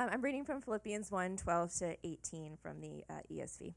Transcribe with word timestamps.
Um, 0.00 0.08
I'm 0.10 0.22
reading 0.22 0.46
from 0.46 0.62
Philippians 0.62 1.10
1 1.10 1.36
12 1.36 1.74
to 1.80 1.96
18 2.04 2.56
from 2.56 2.80
the 2.80 3.04
uh, 3.10 3.20
ESV. 3.30 3.74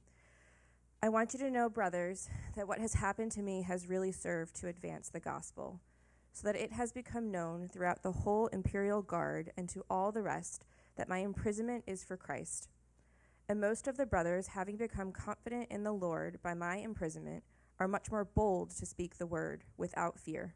I 1.01 1.09
want 1.09 1.33
you 1.33 1.39
to 1.39 1.51
know, 1.51 1.67
brothers, 1.67 2.29
that 2.55 2.65
what 2.65 2.79
has 2.79 2.93
happened 2.93 3.33
to 3.33 3.41
me 3.41 3.61
has 3.63 3.89
really 3.89 4.13
served 4.13 4.55
to 4.61 4.69
advance 4.69 5.09
the 5.09 5.19
gospel, 5.19 5.81
so 6.31 6.47
that 6.47 6.55
it 6.55 6.71
has 6.71 6.93
become 6.93 7.29
known 7.29 7.67
throughout 7.67 8.03
the 8.03 8.11
whole 8.13 8.47
imperial 8.47 9.01
guard 9.01 9.51
and 9.57 9.67
to 9.67 9.83
all 9.89 10.13
the 10.13 10.21
rest 10.21 10.63
that 10.95 11.09
my 11.09 11.17
imprisonment 11.17 11.83
is 11.87 12.05
for 12.05 12.15
Christ. 12.15 12.69
And 13.49 13.59
most 13.59 13.89
of 13.89 13.97
the 13.97 14.05
brothers, 14.05 14.47
having 14.47 14.77
become 14.77 15.11
confident 15.11 15.67
in 15.71 15.83
the 15.83 15.91
Lord 15.91 16.39
by 16.41 16.53
my 16.53 16.77
imprisonment, 16.77 17.43
are 17.81 17.87
much 17.89 18.09
more 18.09 18.23
bold 18.23 18.69
to 18.77 18.85
speak 18.85 19.17
the 19.17 19.27
word 19.27 19.65
without 19.75 20.17
fear. 20.17 20.55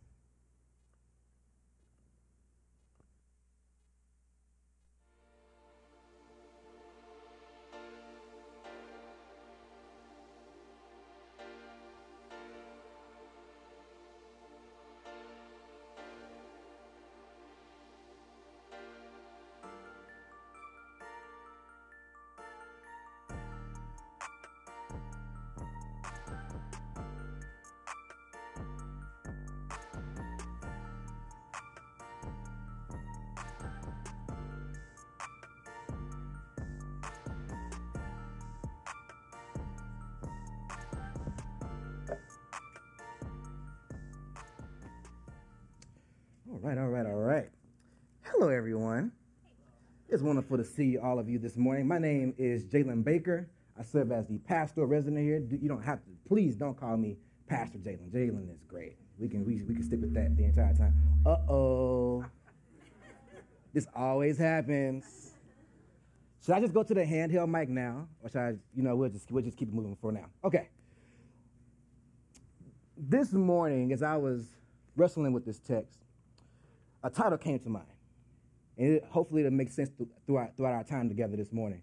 Right, 46.61 46.77
all 46.77 46.89
right, 46.89 47.05
all 47.07 47.13
right. 47.13 47.49
Hello, 48.21 48.49
everyone. 48.49 49.11
It's 50.09 50.21
wonderful 50.21 50.57
to 50.57 50.63
see 50.63 50.95
all 50.95 51.17
of 51.17 51.27
you 51.27 51.39
this 51.39 51.57
morning. 51.57 51.87
My 51.87 51.97
name 51.97 52.35
is 52.37 52.65
Jalen 52.65 53.03
Baker. 53.03 53.49
I 53.79 53.83
serve 53.83 54.11
as 54.11 54.27
the 54.27 54.37
pastoral 54.37 54.85
resident 54.85 55.23
here. 55.23 55.43
You 55.49 55.67
don't 55.67 55.81
have 55.81 56.03
to, 56.03 56.11
please 56.27 56.55
don't 56.55 56.79
call 56.79 56.97
me 56.97 57.17
Pastor 57.47 57.79
Jalen. 57.79 58.11
Jalen 58.11 58.51
is 58.53 58.61
great. 58.67 58.97
We 59.17 59.27
can, 59.27 59.43
we, 59.43 59.63
we 59.63 59.73
can 59.73 59.81
stick 59.81 60.01
with 60.01 60.13
that 60.13 60.37
the 60.37 60.43
entire 60.43 60.75
time. 60.75 60.93
Uh 61.25 61.37
oh. 61.49 62.25
This 63.73 63.87
always 63.95 64.37
happens. 64.37 65.31
Should 66.45 66.53
I 66.53 66.59
just 66.59 66.75
go 66.75 66.83
to 66.83 66.93
the 66.93 67.03
handheld 67.03 67.49
mic 67.49 67.69
now? 67.69 68.07
Or 68.21 68.29
should 68.29 68.39
I, 68.39 68.49
you 68.75 68.83
know, 68.83 68.95
we'll 68.95 69.09
just, 69.09 69.31
we'll 69.31 69.43
just 69.43 69.57
keep 69.57 69.73
moving 69.73 69.97
for 69.99 70.11
now. 70.11 70.25
Okay. 70.43 70.69
This 72.95 73.33
morning, 73.33 73.91
as 73.93 74.03
I 74.03 74.17
was 74.17 74.45
wrestling 74.95 75.33
with 75.33 75.45
this 75.45 75.57
text, 75.57 75.97
a 77.03 77.09
title 77.09 77.37
came 77.37 77.59
to 77.59 77.69
mind. 77.69 77.85
And 78.77 78.93
it, 78.95 79.05
hopefully 79.09 79.41
it'll 79.41 79.53
make 79.53 79.71
sense 79.71 79.89
throughout, 80.25 80.55
throughout 80.55 80.73
our 80.73 80.83
time 80.83 81.09
together 81.09 81.35
this 81.35 81.51
morning. 81.51 81.81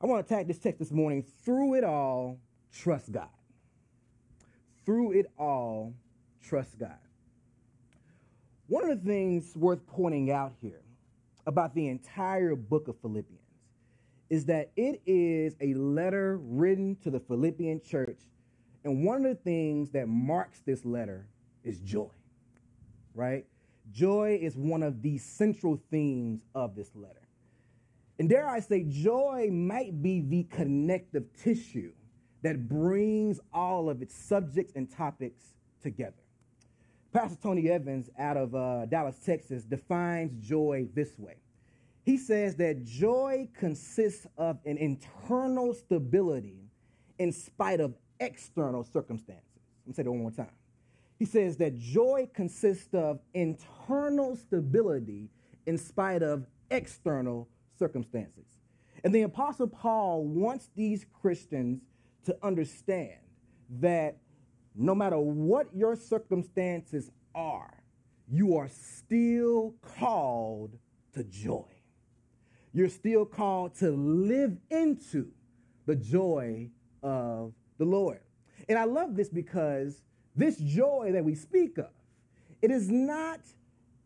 I 0.00 0.06
want 0.06 0.26
to 0.26 0.34
tag 0.34 0.46
this 0.46 0.58
text 0.58 0.78
this 0.78 0.92
morning 0.92 1.24
through 1.44 1.74
it 1.74 1.84
all, 1.84 2.38
trust 2.72 3.12
God. 3.12 3.28
Through 4.84 5.12
it 5.12 5.26
all, 5.38 5.94
trust 6.42 6.78
God. 6.78 6.98
One 8.68 8.88
of 8.90 9.02
the 9.02 9.08
things 9.08 9.56
worth 9.56 9.86
pointing 9.86 10.30
out 10.30 10.52
here 10.60 10.82
about 11.46 11.74
the 11.74 11.88
entire 11.88 12.56
book 12.56 12.88
of 12.88 13.00
Philippians 13.00 13.40
is 14.28 14.44
that 14.46 14.70
it 14.76 15.00
is 15.06 15.54
a 15.60 15.74
letter 15.74 16.38
written 16.42 16.96
to 16.96 17.10
the 17.10 17.20
Philippian 17.20 17.80
church. 17.80 18.18
And 18.84 19.04
one 19.04 19.18
of 19.18 19.22
the 19.24 19.42
things 19.42 19.90
that 19.92 20.08
marks 20.08 20.60
this 20.60 20.84
letter 20.84 21.28
is 21.62 21.78
joy, 21.80 22.10
right? 23.14 23.46
Joy 23.92 24.38
is 24.40 24.56
one 24.56 24.82
of 24.82 25.02
the 25.02 25.18
central 25.18 25.80
themes 25.90 26.42
of 26.54 26.74
this 26.74 26.90
letter. 26.94 27.22
And 28.18 28.28
dare 28.28 28.48
I 28.48 28.60
say, 28.60 28.84
joy 28.88 29.48
might 29.50 30.02
be 30.02 30.20
the 30.20 30.44
connective 30.44 31.24
tissue 31.42 31.92
that 32.42 32.68
brings 32.68 33.40
all 33.52 33.90
of 33.90 34.02
its 34.02 34.14
subjects 34.14 34.72
and 34.74 34.90
topics 34.90 35.54
together. 35.82 36.14
Pastor 37.12 37.38
Tony 37.42 37.70
Evans 37.70 38.10
out 38.18 38.36
of 38.36 38.54
uh, 38.54 38.86
Dallas, 38.86 39.16
Texas, 39.24 39.64
defines 39.64 40.32
joy 40.46 40.86
this 40.94 41.18
way. 41.18 41.36
He 42.04 42.16
says 42.16 42.56
that 42.56 42.84
joy 42.84 43.48
consists 43.58 44.26
of 44.36 44.58
an 44.64 44.78
internal 44.78 45.74
stability 45.74 46.70
in 47.18 47.32
spite 47.32 47.80
of 47.80 47.94
external 48.20 48.84
circumstances. 48.84 49.44
Let 49.84 49.88
me 49.88 49.94
say 49.94 50.02
that 50.04 50.10
one 50.10 50.20
more 50.20 50.30
time. 50.30 50.50
He 51.18 51.24
says 51.24 51.56
that 51.58 51.78
joy 51.78 52.28
consists 52.34 52.92
of 52.92 53.20
internal 53.34 54.36
stability 54.36 55.30
in 55.66 55.78
spite 55.78 56.22
of 56.22 56.46
external 56.70 57.48
circumstances. 57.78 58.44
And 59.04 59.14
the 59.14 59.22
Apostle 59.22 59.68
Paul 59.68 60.24
wants 60.24 60.70
these 60.74 61.06
Christians 61.20 61.80
to 62.24 62.36
understand 62.42 63.20
that 63.80 64.18
no 64.74 64.94
matter 64.94 65.18
what 65.18 65.68
your 65.74 65.96
circumstances 65.96 67.10
are, 67.34 67.82
you 68.28 68.56
are 68.56 68.68
still 68.68 69.74
called 69.80 70.76
to 71.14 71.24
joy. 71.24 71.64
You're 72.72 72.88
still 72.88 73.24
called 73.24 73.74
to 73.76 73.90
live 73.90 74.56
into 74.70 75.28
the 75.86 75.96
joy 75.96 76.68
of 77.02 77.54
the 77.78 77.84
Lord. 77.84 78.20
And 78.68 78.78
I 78.78 78.84
love 78.84 79.16
this 79.16 79.28
because 79.28 80.02
this 80.36 80.56
joy 80.58 81.10
that 81.12 81.24
we 81.24 81.34
speak 81.34 81.78
of, 81.78 81.90
it 82.62 82.70
is 82.70 82.90
not 82.90 83.40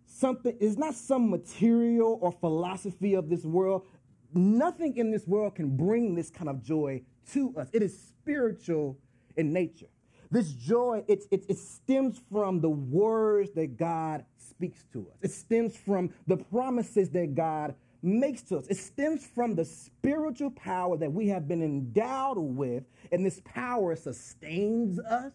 something, 0.06 0.56
it's 0.60 0.76
not 0.76 0.94
some 0.94 1.30
material 1.30 2.18
or 2.20 2.32
philosophy 2.32 3.14
of 3.14 3.28
this 3.28 3.44
world. 3.44 3.86
Nothing 4.32 4.96
in 4.96 5.10
this 5.10 5.26
world 5.26 5.56
can 5.56 5.76
bring 5.76 6.14
this 6.14 6.30
kind 6.30 6.48
of 6.48 6.62
joy 6.62 7.02
to 7.32 7.54
us. 7.56 7.68
It 7.72 7.82
is 7.82 7.98
spiritual 7.98 8.96
in 9.36 9.52
nature. 9.52 9.88
This 10.30 10.52
joy, 10.52 11.02
it, 11.08 11.24
it, 11.32 11.46
it 11.48 11.58
stems 11.58 12.20
from 12.30 12.60
the 12.60 12.70
words 12.70 13.50
that 13.52 13.76
God 13.76 14.24
speaks 14.38 14.84
to 14.92 15.08
us. 15.10 15.16
It 15.22 15.32
stems 15.32 15.76
from 15.76 16.10
the 16.28 16.36
promises 16.36 17.10
that 17.10 17.34
God 17.34 17.74
makes 18.02 18.42
to 18.42 18.58
us. 18.58 18.66
It 18.68 18.76
stems 18.76 19.26
from 19.26 19.56
the 19.56 19.64
spiritual 19.64 20.52
power 20.52 20.96
that 20.98 21.12
we 21.12 21.26
have 21.28 21.48
been 21.48 21.62
endowed 21.62 22.38
with, 22.38 22.84
and 23.10 23.26
this 23.26 23.40
power 23.44 23.96
sustains 23.96 25.00
us 25.00 25.32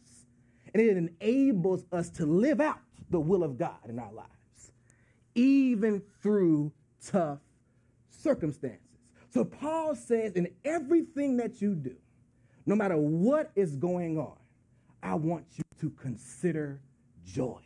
and 0.75 0.83
it 0.83 0.97
enables 0.97 1.85
us 1.93 2.09
to 2.09 2.25
live 2.25 2.59
out 2.59 2.79
the 3.09 3.19
will 3.19 3.45
of 3.45 3.57
God 3.57 3.77
in 3.87 3.97
our 3.97 4.11
lives, 4.11 4.71
even 5.33 6.01
through 6.21 6.69
tough 7.01 7.39
circumstances. 8.09 8.81
So 9.33 9.45
Paul 9.45 9.95
says, 9.95 10.33
in 10.33 10.49
everything 10.65 11.37
that 11.37 11.61
you 11.61 11.75
do, 11.75 11.95
no 12.65 12.75
matter 12.75 12.97
what 12.97 13.51
is 13.55 13.77
going 13.77 14.17
on, 14.17 14.35
I 15.01 15.15
want 15.15 15.45
you 15.55 15.63
to 15.79 15.89
consider 15.91 16.81
joy. 17.23 17.61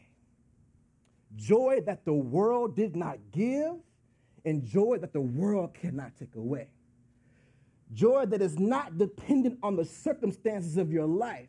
Joy 1.35 1.81
that 1.87 2.05
the 2.05 2.13
world 2.13 2.75
did 2.75 2.95
not 2.95 3.17
give, 3.31 3.73
and 4.45 4.63
joy 4.63 4.99
that 4.99 5.13
the 5.13 5.21
world 5.21 5.73
cannot 5.73 6.11
take 6.19 6.35
away. 6.35 6.67
Joy 7.91 8.27
that 8.27 8.43
is 8.43 8.59
not 8.59 8.99
dependent 8.99 9.57
on 9.63 9.75
the 9.75 9.85
circumstances 9.85 10.77
of 10.77 10.91
your 10.91 11.07
life, 11.07 11.47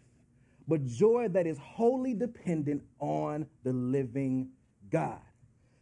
but 0.70 0.86
joy 0.86 1.26
that 1.26 1.48
is 1.48 1.58
wholly 1.58 2.14
dependent 2.14 2.80
on 3.00 3.44
the 3.64 3.72
living 3.72 4.48
God. 4.88 5.18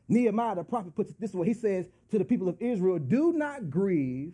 Nehemiah, 0.08 0.54
the 0.54 0.64
prophet, 0.64 0.96
puts 0.96 1.10
it 1.10 1.20
this 1.20 1.34
way 1.34 1.46
He 1.46 1.52
says 1.52 1.86
to 2.10 2.18
the 2.18 2.24
people 2.24 2.48
of 2.48 2.56
Israel, 2.58 2.98
Do 2.98 3.34
not 3.34 3.68
grieve, 3.68 4.32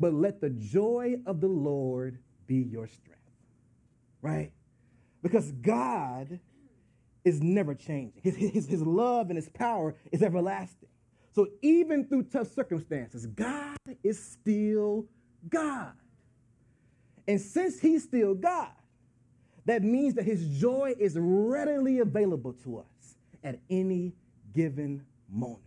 but 0.00 0.14
let 0.14 0.40
the 0.40 0.48
joy 0.48 1.16
of 1.26 1.42
the 1.42 1.48
Lord 1.48 2.18
be 2.46 2.56
your 2.56 2.86
strength. 2.86 3.20
Right? 4.22 4.52
Because 5.22 5.52
God 5.52 6.40
is 7.22 7.42
never 7.42 7.74
changing, 7.74 8.22
His, 8.22 8.34
his, 8.34 8.66
his 8.66 8.82
love 8.82 9.28
and 9.28 9.36
His 9.36 9.50
power 9.50 9.94
is 10.10 10.22
everlasting. 10.22 10.88
So 11.34 11.48
even 11.60 12.08
through 12.08 12.24
tough 12.24 12.48
circumstances, 12.48 13.26
God 13.26 13.76
is 14.02 14.18
still 14.18 15.04
God. 15.50 15.92
And 17.28 17.38
since 17.40 17.78
he's 17.78 18.02
still 18.02 18.34
God, 18.34 18.72
that 19.64 19.82
means 19.82 20.14
that 20.14 20.24
his 20.24 20.46
joy 20.58 20.94
is 20.98 21.16
readily 21.18 22.00
available 22.00 22.52
to 22.64 22.78
us 22.78 23.16
at 23.44 23.58
any 23.70 24.12
given 24.54 25.04
moment. 25.30 25.60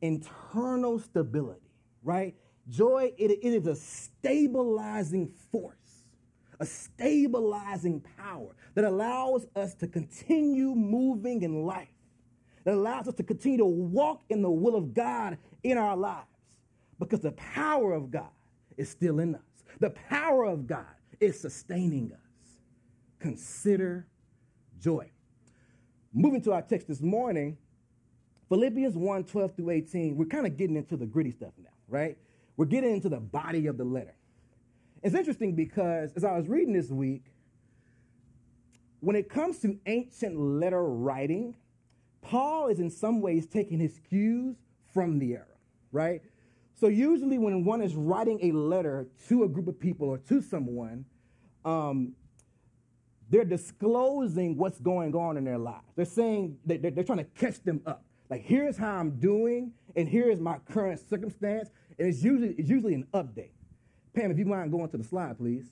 Internal 0.00 0.98
stability, 0.98 1.60
right? 2.02 2.34
Joy, 2.68 3.12
it, 3.16 3.30
it 3.30 3.44
is 3.44 3.66
a 3.66 3.76
stabilizing 3.76 5.32
force, 5.52 5.74
a 6.58 6.66
stabilizing 6.66 8.02
power 8.16 8.54
that 8.74 8.84
allows 8.84 9.46
us 9.56 9.74
to 9.74 9.86
continue 9.86 10.74
moving 10.74 11.42
in 11.42 11.64
life, 11.64 11.88
that 12.64 12.74
allows 12.74 13.08
us 13.08 13.14
to 13.14 13.22
continue 13.22 13.58
to 13.58 13.66
walk 13.66 14.22
in 14.28 14.42
the 14.42 14.50
will 14.50 14.76
of 14.76 14.94
God 14.94 15.38
in 15.62 15.78
our 15.78 15.96
lives 15.96 16.26
because 16.98 17.20
the 17.20 17.32
power 17.32 17.92
of 17.92 18.10
God 18.10 18.30
is 18.76 18.88
still 18.88 19.20
in 19.20 19.34
us. 19.34 19.42
The 19.80 19.90
power 19.90 20.44
of 20.44 20.66
God 20.66 20.86
is 21.20 21.40
sustaining 21.40 22.12
us. 22.12 22.29
Consider 23.20 24.06
joy. 24.80 25.10
Moving 26.12 26.42
to 26.42 26.52
our 26.52 26.62
text 26.62 26.88
this 26.88 27.00
morning, 27.00 27.56
Philippians 28.48 28.96
1 28.96 29.24
12 29.24 29.54
through 29.54 29.70
18, 29.70 30.16
we're 30.16 30.24
kind 30.24 30.46
of 30.46 30.56
getting 30.56 30.76
into 30.76 30.96
the 30.96 31.06
gritty 31.06 31.30
stuff 31.30 31.52
now, 31.62 31.70
right? 31.86 32.18
We're 32.56 32.64
getting 32.64 32.92
into 32.92 33.08
the 33.08 33.20
body 33.20 33.66
of 33.68 33.76
the 33.78 33.84
letter. 33.84 34.14
It's 35.02 35.14
interesting 35.14 35.54
because 35.54 36.12
as 36.14 36.24
I 36.24 36.36
was 36.36 36.48
reading 36.48 36.72
this 36.72 36.90
week, 36.90 37.24
when 39.00 39.16
it 39.16 39.30
comes 39.30 39.58
to 39.60 39.78
ancient 39.86 40.38
letter 40.38 40.82
writing, 40.84 41.54
Paul 42.22 42.68
is 42.68 42.80
in 42.80 42.90
some 42.90 43.20
ways 43.20 43.46
taking 43.46 43.78
his 43.78 44.00
cues 44.08 44.56
from 44.92 45.18
the 45.18 45.32
era, 45.34 45.46
right? 45.92 46.22
So 46.74 46.88
usually 46.88 47.38
when 47.38 47.64
one 47.64 47.82
is 47.82 47.94
writing 47.94 48.38
a 48.42 48.52
letter 48.52 49.06
to 49.28 49.44
a 49.44 49.48
group 49.48 49.68
of 49.68 49.78
people 49.78 50.08
or 50.08 50.18
to 50.18 50.42
someone, 50.42 51.04
um, 51.64 52.14
they're 53.30 53.44
disclosing 53.44 54.56
what's 54.56 54.80
going 54.80 55.14
on 55.14 55.36
in 55.36 55.44
their 55.44 55.58
lives. 55.58 55.86
They're 55.94 56.04
saying 56.04 56.58
they're, 56.66 57.04
trying 57.04 57.18
to 57.18 57.24
catch 57.24 57.62
them 57.62 57.80
up. 57.86 58.04
Like 58.28 58.42
here's 58.42 58.76
how 58.76 58.96
I'm 58.96 59.18
doing, 59.18 59.72
and 59.96 60.08
here's 60.08 60.40
my 60.40 60.58
current 60.70 61.00
circumstance, 61.08 61.70
and 61.98 62.08
it's 62.08 62.22
usually 62.22 62.54
it's 62.58 62.68
usually 62.68 62.94
an 62.94 63.06
update. 63.14 63.50
Pam, 64.14 64.30
if 64.30 64.38
you 64.38 64.44
mind 64.44 64.70
going 64.72 64.88
to 64.90 64.96
the 64.96 65.04
slide, 65.04 65.38
please. 65.38 65.66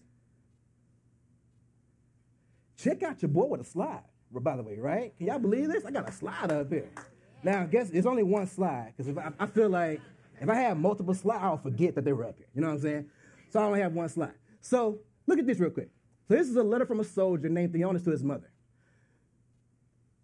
Check 2.76 3.02
out 3.02 3.20
your 3.22 3.28
boy 3.28 3.46
with 3.46 3.60
a 3.60 3.64
slide, 3.64 4.04
by 4.30 4.56
the 4.56 4.62
way, 4.62 4.78
right? 4.78 5.16
Can 5.18 5.26
y'all 5.26 5.40
believe 5.40 5.68
this? 5.68 5.84
I 5.84 5.90
got 5.90 6.08
a 6.08 6.12
slide 6.12 6.52
up 6.52 6.70
here. 6.72 6.90
Now, 7.42 7.62
I 7.62 7.66
guess 7.66 7.90
it's 7.90 8.06
only 8.06 8.22
one 8.22 8.46
slide 8.46 8.92
because 8.96 9.16
I, 9.16 9.32
I 9.38 9.46
feel 9.46 9.68
like 9.68 10.00
if 10.40 10.48
I 10.48 10.54
have 10.54 10.78
multiple 10.78 11.14
slides, 11.14 11.42
I'll 11.42 11.58
forget 11.58 11.96
that 11.96 12.04
they 12.04 12.12
were 12.12 12.26
up 12.26 12.36
here. 12.38 12.46
You 12.54 12.60
know 12.60 12.68
what 12.68 12.74
I'm 12.74 12.80
saying? 12.80 13.10
So 13.50 13.60
I 13.60 13.64
only 13.64 13.80
have 13.80 13.92
one 13.92 14.08
slide. 14.08 14.34
So 14.60 15.00
look 15.26 15.38
at 15.38 15.46
this 15.46 15.58
real 15.58 15.70
quick. 15.70 15.90
So 16.28 16.34
this 16.34 16.48
is 16.48 16.56
a 16.56 16.62
letter 16.62 16.84
from 16.84 17.00
a 17.00 17.04
soldier 17.04 17.48
named 17.48 17.72
Theonas 17.72 18.04
to 18.04 18.10
his 18.10 18.22
mother. 18.22 18.50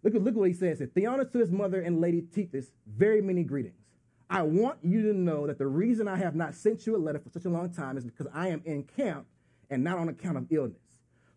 Look, 0.03 0.13
at, 0.13 0.21
look 0.23 0.35
what 0.35 0.47
he 0.47 0.53
says 0.53 0.77
here. 0.77 0.87
Theonas 0.87 1.31
to 1.31 1.39
his 1.39 1.51
mother 1.51 1.81
and 1.81 1.99
Lady 1.99 2.21
Titus, 2.21 2.71
very 2.85 3.21
many 3.21 3.43
greetings. 3.43 3.81
I 4.29 4.43
want 4.43 4.77
you 4.83 5.01
to 5.03 5.13
know 5.13 5.47
that 5.47 5.57
the 5.57 5.67
reason 5.67 6.07
I 6.07 6.17
have 6.17 6.35
not 6.35 6.53
sent 6.53 6.85
you 6.85 6.95
a 6.95 6.97
letter 6.97 7.19
for 7.19 7.29
such 7.29 7.45
a 7.45 7.49
long 7.49 7.71
time 7.71 7.97
is 7.97 8.03
because 8.03 8.27
I 8.33 8.49
am 8.49 8.61
in 8.65 8.83
camp 8.83 9.25
and 9.69 9.83
not 9.83 9.97
on 9.97 10.09
account 10.09 10.37
of 10.37 10.45
illness, 10.51 10.77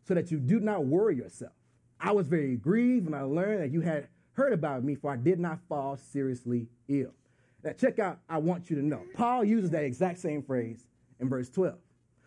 so 0.06 0.14
that 0.14 0.30
you 0.30 0.38
do 0.38 0.60
not 0.60 0.84
worry 0.84 1.16
yourself. 1.16 1.52
I 1.98 2.12
was 2.12 2.28
very 2.28 2.56
grieved 2.56 3.06
when 3.06 3.14
I 3.14 3.22
learned 3.22 3.62
that 3.62 3.72
you 3.72 3.80
had 3.80 4.08
heard 4.32 4.52
about 4.52 4.84
me, 4.84 4.94
for 4.94 5.10
I 5.10 5.16
did 5.16 5.40
not 5.40 5.60
fall 5.68 5.96
seriously 5.96 6.68
ill. 6.88 7.12
Now, 7.64 7.72
check 7.72 7.98
out, 7.98 8.20
I 8.28 8.38
want 8.38 8.70
you 8.70 8.76
to 8.76 8.84
know. 8.84 9.02
Paul 9.14 9.44
uses 9.44 9.70
that 9.70 9.84
exact 9.84 10.18
same 10.18 10.42
phrase 10.42 10.86
in 11.20 11.28
verse 11.28 11.48
12. 11.48 11.74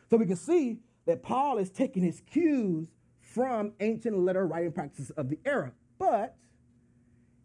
So 0.10 0.18
we 0.18 0.26
can 0.26 0.36
see 0.36 0.80
that 1.12 1.22
Paul 1.22 1.58
is 1.58 1.70
taking 1.70 2.04
his 2.04 2.22
cues 2.22 2.88
from 3.20 3.74
ancient 3.82 4.18
letter 4.18 4.48
writing 4.48 4.72
practices 4.72 5.12
of 5.12 5.28
the 5.30 5.38
era, 5.44 5.74
but 6.00 6.38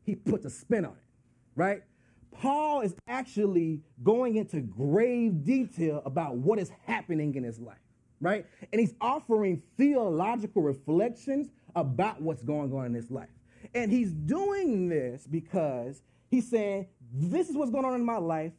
he 0.05 0.15
puts 0.15 0.45
a 0.45 0.51
spin 0.51 0.85
on 0.85 0.93
it, 0.93 1.09
right? 1.57 1.83
Paul 2.31 2.83
is 2.83 2.95
actually 3.09 3.81
going 4.05 4.37
into 4.37 4.61
grave 4.61 5.43
detail 5.45 6.01
about 6.07 6.37
what 6.37 6.61
is 6.61 6.71
happening 6.87 7.35
in 7.35 7.43
his 7.43 7.59
life, 7.59 7.81
right? 8.21 8.47
And 8.73 8.81
he's 8.81 8.95
offering 9.01 9.61
theological 9.77 10.63
reflections 10.63 11.49
about 11.75 12.23
what's 12.23 12.45
going 12.45 12.73
on 12.73 12.87
in 12.87 12.95
his 12.95 13.11
life. 13.11 13.31
And 13.75 13.91
he's 13.91 14.13
doing 14.13 14.89
this 14.89 15.27
because 15.27 16.03
he's 16.31 16.49
saying 16.49 16.87
this 17.13 17.49
is 17.49 17.57
what's 17.57 17.73
going 17.73 17.85
on 17.85 17.95
in 17.95 18.05
my 18.05 18.19
life. 18.19 18.53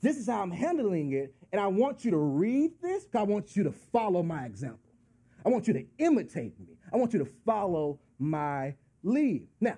This 0.00 0.16
is 0.16 0.26
how 0.26 0.42
I'm 0.42 0.50
handling 0.50 1.12
it. 1.12 1.34
And 1.52 1.60
I 1.60 1.66
want 1.66 2.04
you 2.04 2.10
to 2.12 2.16
read 2.16 2.72
this 2.80 3.04
because 3.04 3.20
I 3.20 3.24
want 3.24 3.56
you 3.56 3.64
to 3.64 3.72
follow 3.72 4.22
my 4.22 4.44
example. 4.44 4.90
I 5.44 5.48
want 5.48 5.66
you 5.66 5.74
to 5.74 5.84
imitate 5.98 6.58
me. 6.60 6.76
I 6.92 6.96
want 6.96 7.12
you 7.12 7.18
to 7.18 7.30
follow 7.44 7.98
my 8.18 8.74
lead. 9.02 9.46
Now, 9.60 9.76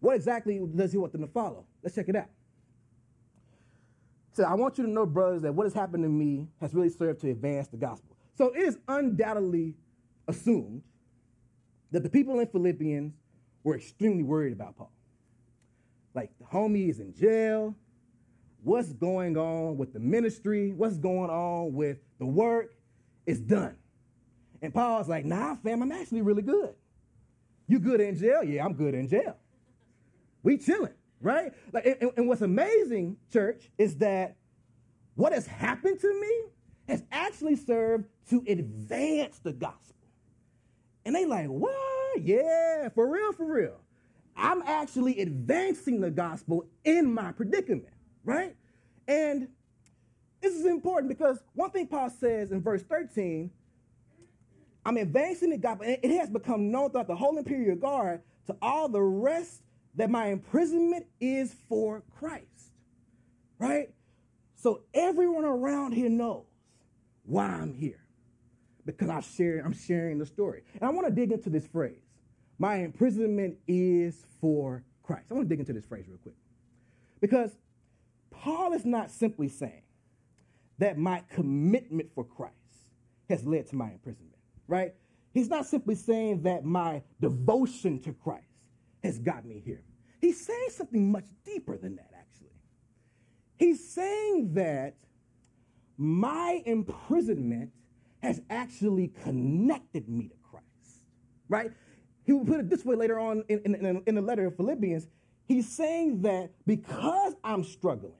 what 0.00 0.16
exactly 0.16 0.60
does 0.74 0.92
he 0.92 0.98
want 0.98 1.12
them 1.12 1.22
to 1.22 1.28
follow? 1.28 1.64
Let's 1.82 1.94
check 1.94 2.08
it 2.08 2.16
out. 2.16 2.28
So 4.32 4.44
I 4.44 4.54
want 4.54 4.76
you 4.76 4.84
to 4.84 4.90
know, 4.90 5.06
brothers, 5.06 5.42
that 5.42 5.54
what 5.54 5.64
has 5.64 5.72
happened 5.72 6.02
to 6.04 6.08
me 6.08 6.46
has 6.60 6.74
really 6.74 6.90
served 6.90 7.20
to 7.22 7.30
advance 7.30 7.68
the 7.68 7.78
gospel. 7.78 8.16
So 8.34 8.52
it 8.52 8.60
is 8.60 8.78
undoubtedly 8.86 9.74
assumed 10.28 10.82
that 11.92 12.02
the 12.02 12.10
people 12.10 12.38
in 12.40 12.46
Philippians 12.46 13.14
were 13.64 13.76
extremely 13.76 14.22
worried 14.22 14.52
about 14.52 14.76
Paul. 14.76 14.92
Like 16.14 16.30
the 16.38 16.44
homie 16.44 16.90
is 16.90 17.00
in 17.00 17.14
jail. 17.14 17.74
What's 18.66 18.92
going 18.92 19.36
on 19.36 19.76
with 19.76 19.92
the 19.92 20.00
ministry? 20.00 20.72
What's 20.72 20.96
going 20.96 21.30
on 21.30 21.72
with 21.72 21.98
the 22.18 22.26
work? 22.26 22.74
It's 23.24 23.38
done. 23.38 23.76
And 24.60 24.74
Paul's 24.74 25.08
like, 25.08 25.24
nah, 25.24 25.54
fam, 25.54 25.82
I'm 25.82 25.92
actually 25.92 26.22
really 26.22 26.42
good. 26.42 26.74
You 27.68 27.78
good 27.78 28.00
in 28.00 28.18
jail? 28.18 28.42
Yeah, 28.42 28.64
I'm 28.64 28.74
good 28.74 28.94
in 28.94 29.06
jail. 29.06 29.36
We 30.42 30.58
chilling, 30.58 30.94
right? 31.20 31.52
Like, 31.72 31.86
and, 31.86 32.10
and 32.16 32.26
what's 32.26 32.40
amazing, 32.40 33.18
church, 33.32 33.70
is 33.78 33.98
that 33.98 34.34
what 35.14 35.32
has 35.32 35.46
happened 35.46 36.00
to 36.00 36.20
me 36.20 36.40
has 36.88 37.04
actually 37.12 37.54
served 37.54 38.06
to 38.30 38.42
advance 38.48 39.38
the 39.38 39.52
gospel. 39.52 40.08
And 41.04 41.14
they 41.14 41.24
like, 41.24 41.46
what? 41.46 42.20
Yeah, 42.20 42.88
for 42.88 43.08
real, 43.08 43.32
for 43.32 43.46
real. 43.46 43.76
I'm 44.36 44.62
actually 44.62 45.20
advancing 45.20 46.00
the 46.00 46.10
gospel 46.10 46.66
in 46.82 47.14
my 47.14 47.30
predicament, 47.30 47.94
right? 48.26 48.54
And 49.08 49.48
this 50.42 50.52
is 50.52 50.66
important 50.66 51.08
because 51.08 51.38
one 51.54 51.70
thing 51.70 51.86
Paul 51.86 52.10
says 52.10 52.52
in 52.52 52.60
verse 52.60 52.82
13, 52.82 53.50
I'm 54.84 54.96
advancing 54.98 55.50
the 55.50 55.58
gospel, 55.58 55.86
and 55.86 55.98
it 56.02 56.16
has 56.18 56.28
become 56.28 56.70
known 56.70 56.90
throughout 56.90 57.08
the 57.08 57.16
whole 57.16 57.38
imperial 57.38 57.76
guard 57.76 58.20
to 58.46 58.56
all 58.60 58.88
the 58.88 59.02
rest 59.02 59.62
that 59.94 60.10
my 60.10 60.26
imprisonment 60.26 61.06
is 61.18 61.54
for 61.68 62.02
Christ, 62.18 62.72
right? 63.58 63.88
So 64.54 64.82
everyone 64.94 65.44
around 65.44 65.92
here 65.92 66.10
knows 66.10 66.44
why 67.24 67.46
I'm 67.46 67.74
here 67.74 68.04
because 68.84 69.08
I 69.08 69.20
share, 69.20 69.62
I'm 69.64 69.72
sharing 69.72 70.18
the 70.18 70.26
story. 70.26 70.62
And 70.74 70.84
I 70.84 70.90
want 70.90 71.08
to 71.08 71.12
dig 71.12 71.32
into 71.32 71.50
this 71.50 71.66
phrase 71.66 72.02
my 72.58 72.76
imprisonment 72.76 73.58
is 73.66 74.24
for 74.40 74.82
Christ. 75.02 75.26
I 75.30 75.34
want 75.34 75.46
to 75.46 75.48
dig 75.48 75.60
into 75.60 75.72
this 75.72 75.84
phrase 75.84 76.06
real 76.08 76.18
quick. 76.18 76.34
Because 77.20 77.50
Paul 78.46 78.74
is 78.74 78.84
not 78.84 79.10
simply 79.10 79.48
saying 79.48 79.82
that 80.78 80.96
my 80.96 81.24
commitment 81.30 82.10
for 82.14 82.22
Christ 82.22 82.54
has 83.28 83.44
led 83.44 83.66
to 83.70 83.74
my 83.74 83.90
imprisonment, 83.90 84.38
right? 84.68 84.94
He's 85.34 85.48
not 85.48 85.66
simply 85.66 85.96
saying 85.96 86.42
that 86.42 86.64
my 86.64 87.02
devotion 87.20 87.98
to 88.02 88.12
Christ 88.12 88.46
has 89.02 89.18
got 89.18 89.44
me 89.44 89.60
here. 89.64 89.82
He's 90.20 90.46
saying 90.46 90.68
something 90.70 91.10
much 91.10 91.24
deeper 91.44 91.76
than 91.76 91.96
that, 91.96 92.08
actually. 92.16 92.54
He's 93.56 93.84
saying 93.90 94.54
that 94.54 94.94
my 95.96 96.62
imprisonment 96.66 97.72
has 98.22 98.40
actually 98.48 99.08
connected 99.24 100.08
me 100.08 100.28
to 100.28 100.36
Christ, 100.48 101.02
right? 101.48 101.72
He 102.22 102.32
will 102.32 102.44
put 102.44 102.60
it 102.60 102.70
this 102.70 102.84
way 102.84 102.94
later 102.94 103.18
on 103.18 103.42
in, 103.48 103.74
in, 103.74 104.02
in 104.06 104.14
the 104.14 104.22
letter 104.22 104.46
of 104.46 104.56
Philippians. 104.56 105.08
He's 105.46 105.68
saying 105.68 106.22
that 106.22 106.52
because 106.64 107.34
I'm 107.42 107.64
struggling, 107.64 108.12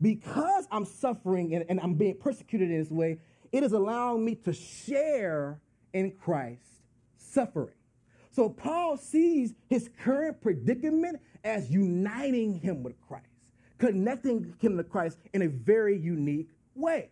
because 0.00 0.66
I'm 0.70 0.84
suffering 0.84 1.54
and, 1.54 1.64
and 1.68 1.80
I'm 1.80 1.94
being 1.94 2.16
persecuted 2.18 2.70
in 2.70 2.78
this 2.78 2.90
way, 2.90 3.18
it 3.52 3.62
is 3.62 3.72
allowing 3.72 4.24
me 4.24 4.34
to 4.36 4.52
share 4.52 5.60
in 5.92 6.12
Christ's 6.12 6.82
suffering. 7.16 7.74
So 8.30 8.50
Paul 8.50 8.98
sees 8.98 9.54
his 9.68 9.88
current 10.02 10.42
predicament 10.42 11.20
as 11.42 11.70
uniting 11.70 12.60
him 12.60 12.82
with 12.82 13.00
Christ, 13.00 13.24
connecting 13.78 14.54
him 14.58 14.76
to 14.76 14.84
Christ 14.84 15.18
in 15.32 15.42
a 15.42 15.48
very 15.48 15.98
unique 15.98 16.50
way. 16.74 17.10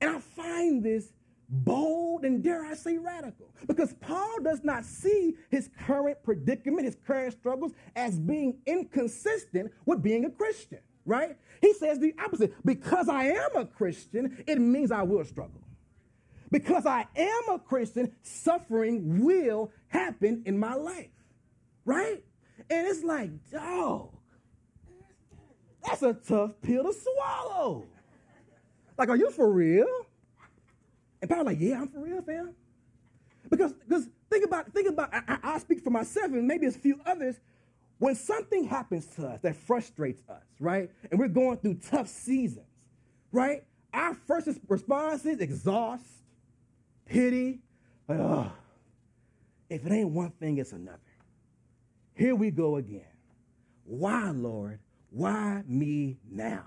And 0.00 0.16
I 0.16 0.20
find 0.20 0.84
this 0.84 1.12
bold 1.48 2.24
and 2.24 2.42
dare 2.42 2.64
I 2.64 2.74
say 2.74 2.98
radical. 2.98 3.50
Because 3.66 3.94
Paul 4.00 4.40
does 4.42 4.62
not 4.62 4.84
see 4.84 5.34
his 5.50 5.70
current 5.86 6.22
predicament, 6.22 6.84
his 6.84 6.96
current 7.06 7.32
struggles 7.32 7.72
as 7.96 8.18
being 8.18 8.58
inconsistent 8.66 9.72
with 9.86 10.02
being 10.02 10.24
a 10.26 10.30
Christian, 10.30 10.80
right? 11.08 11.36
He 11.60 11.72
says 11.72 11.98
the 11.98 12.14
opposite. 12.22 12.54
Because 12.64 13.08
I 13.08 13.24
am 13.24 13.56
a 13.56 13.64
Christian, 13.64 14.44
it 14.46 14.60
means 14.60 14.92
I 14.92 15.02
will 15.02 15.24
struggle. 15.24 15.62
Because 16.50 16.86
I 16.86 17.06
am 17.16 17.42
a 17.50 17.58
Christian, 17.58 18.12
suffering 18.22 19.24
will 19.24 19.72
happen 19.88 20.42
in 20.46 20.58
my 20.58 20.74
life, 20.74 21.10
right? 21.84 22.22
And 22.70 22.86
it's 22.86 23.02
like, 23.02 23.30
dog, 23.50 24.10
that's 25.84 26.02
a 26.02 26.14
tough 26.14 26.52
pill 26.62 26.84
to 26.84 26.92
swallow. 26.92 27.86
Like, 28.96 29.08
are 29.08 29.16
you 29.16 29.30
for 29.30 29.50
real? 29.50 29.86
And 31.20 31.30
Paul 31.30 31.44
like, 31.44 31.58
yeah, 31.60 31.80
I'm 31.80 31.88
for 31.88 32.00
real, 32.00 32.22
fam. 32.22 32.54
Because, 33.50 33.72
because 33.72 34.08
think 34.30 34.44
about, 34.44 34.72
think 34.72 34.88
about, 34.88 35.10
I, 35.12 35.38
I 35.42 35.58
speak 35.58 35.82
for 35.82 35.90
myself 35.90 36.26
and 36.32 36.46
maybe 36.46 36.66
a 36.66 36.70
few 36.70 37.00
others. 37.04 37.36
When 37.98 38.14
something 38.14 38.64
happens 38.64 39.06
to 39.16 39.26
us 39.26 39.40
that 39.42 39.56
frustrates 39.56 40.22
us, 40.28 40.44
right? 40.60 40.90
And 41.10 41.18
we're 41.18 41.28
going 41.28 41.58
through 41.58 41.80
tough 41.90 42.08
seasons, 42.08 42.66
right? 43.32 43.64
Our 43.92 44.14
first 44.26 44.48
response 44.68 45.24
is 45.24 45.40
exhaust, 45.40 46.04
pity, 47.06 47.60
like, 48.06 48.20
oh, 48.20 48.52
if 49.68 49.84
it 49.84 49.92
ain't 49.92 50.10
one 50.10 50.30
thing, 50.30 50.58
it's 50.58 50.72
another. 50.72 50.98
Here 52.14 52.34
we 52.34 52.50
go 52.50 52.76
again. 52.76 53.02
Why, 53.84 54.30
Lord? 54.30 54.80
Why 55.10 55.62
me 55.66 56.18
now? 56.30 56.64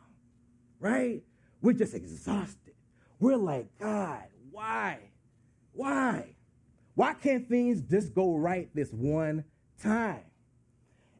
Right? 0.79 1.23
We're 1.61 1.73
just 1.73 1.93
exhausted. 1.93 2.73
We're 3.19 3.37
like, 3.37 3.67
God, 3.79 4.23
why? 4.51 4.99
Why? 5.73 6.35
Why 6.95 7.13
can't 7.13 7.47
things 7.47 7.81
just 7.81 8.13
go 8.13 8.35
right 8.35 8.69
this 8.73 8.91
one 8.91 9.45
time? 9.81 10.23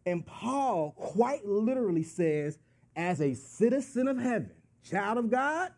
And 0.05 0.25
Paul 0.25 0.93
quite 0.97 1.45
literally 1.45 2.03
says, 2.03 2.57
as 2.95 3.21
a 3.21 3.33
citizen 3.33 4.07
of 4.07 4.17
heaven, 4.17 4.51
child 4.83 5.17
of 5.17 5.29
God, 5.29 5.71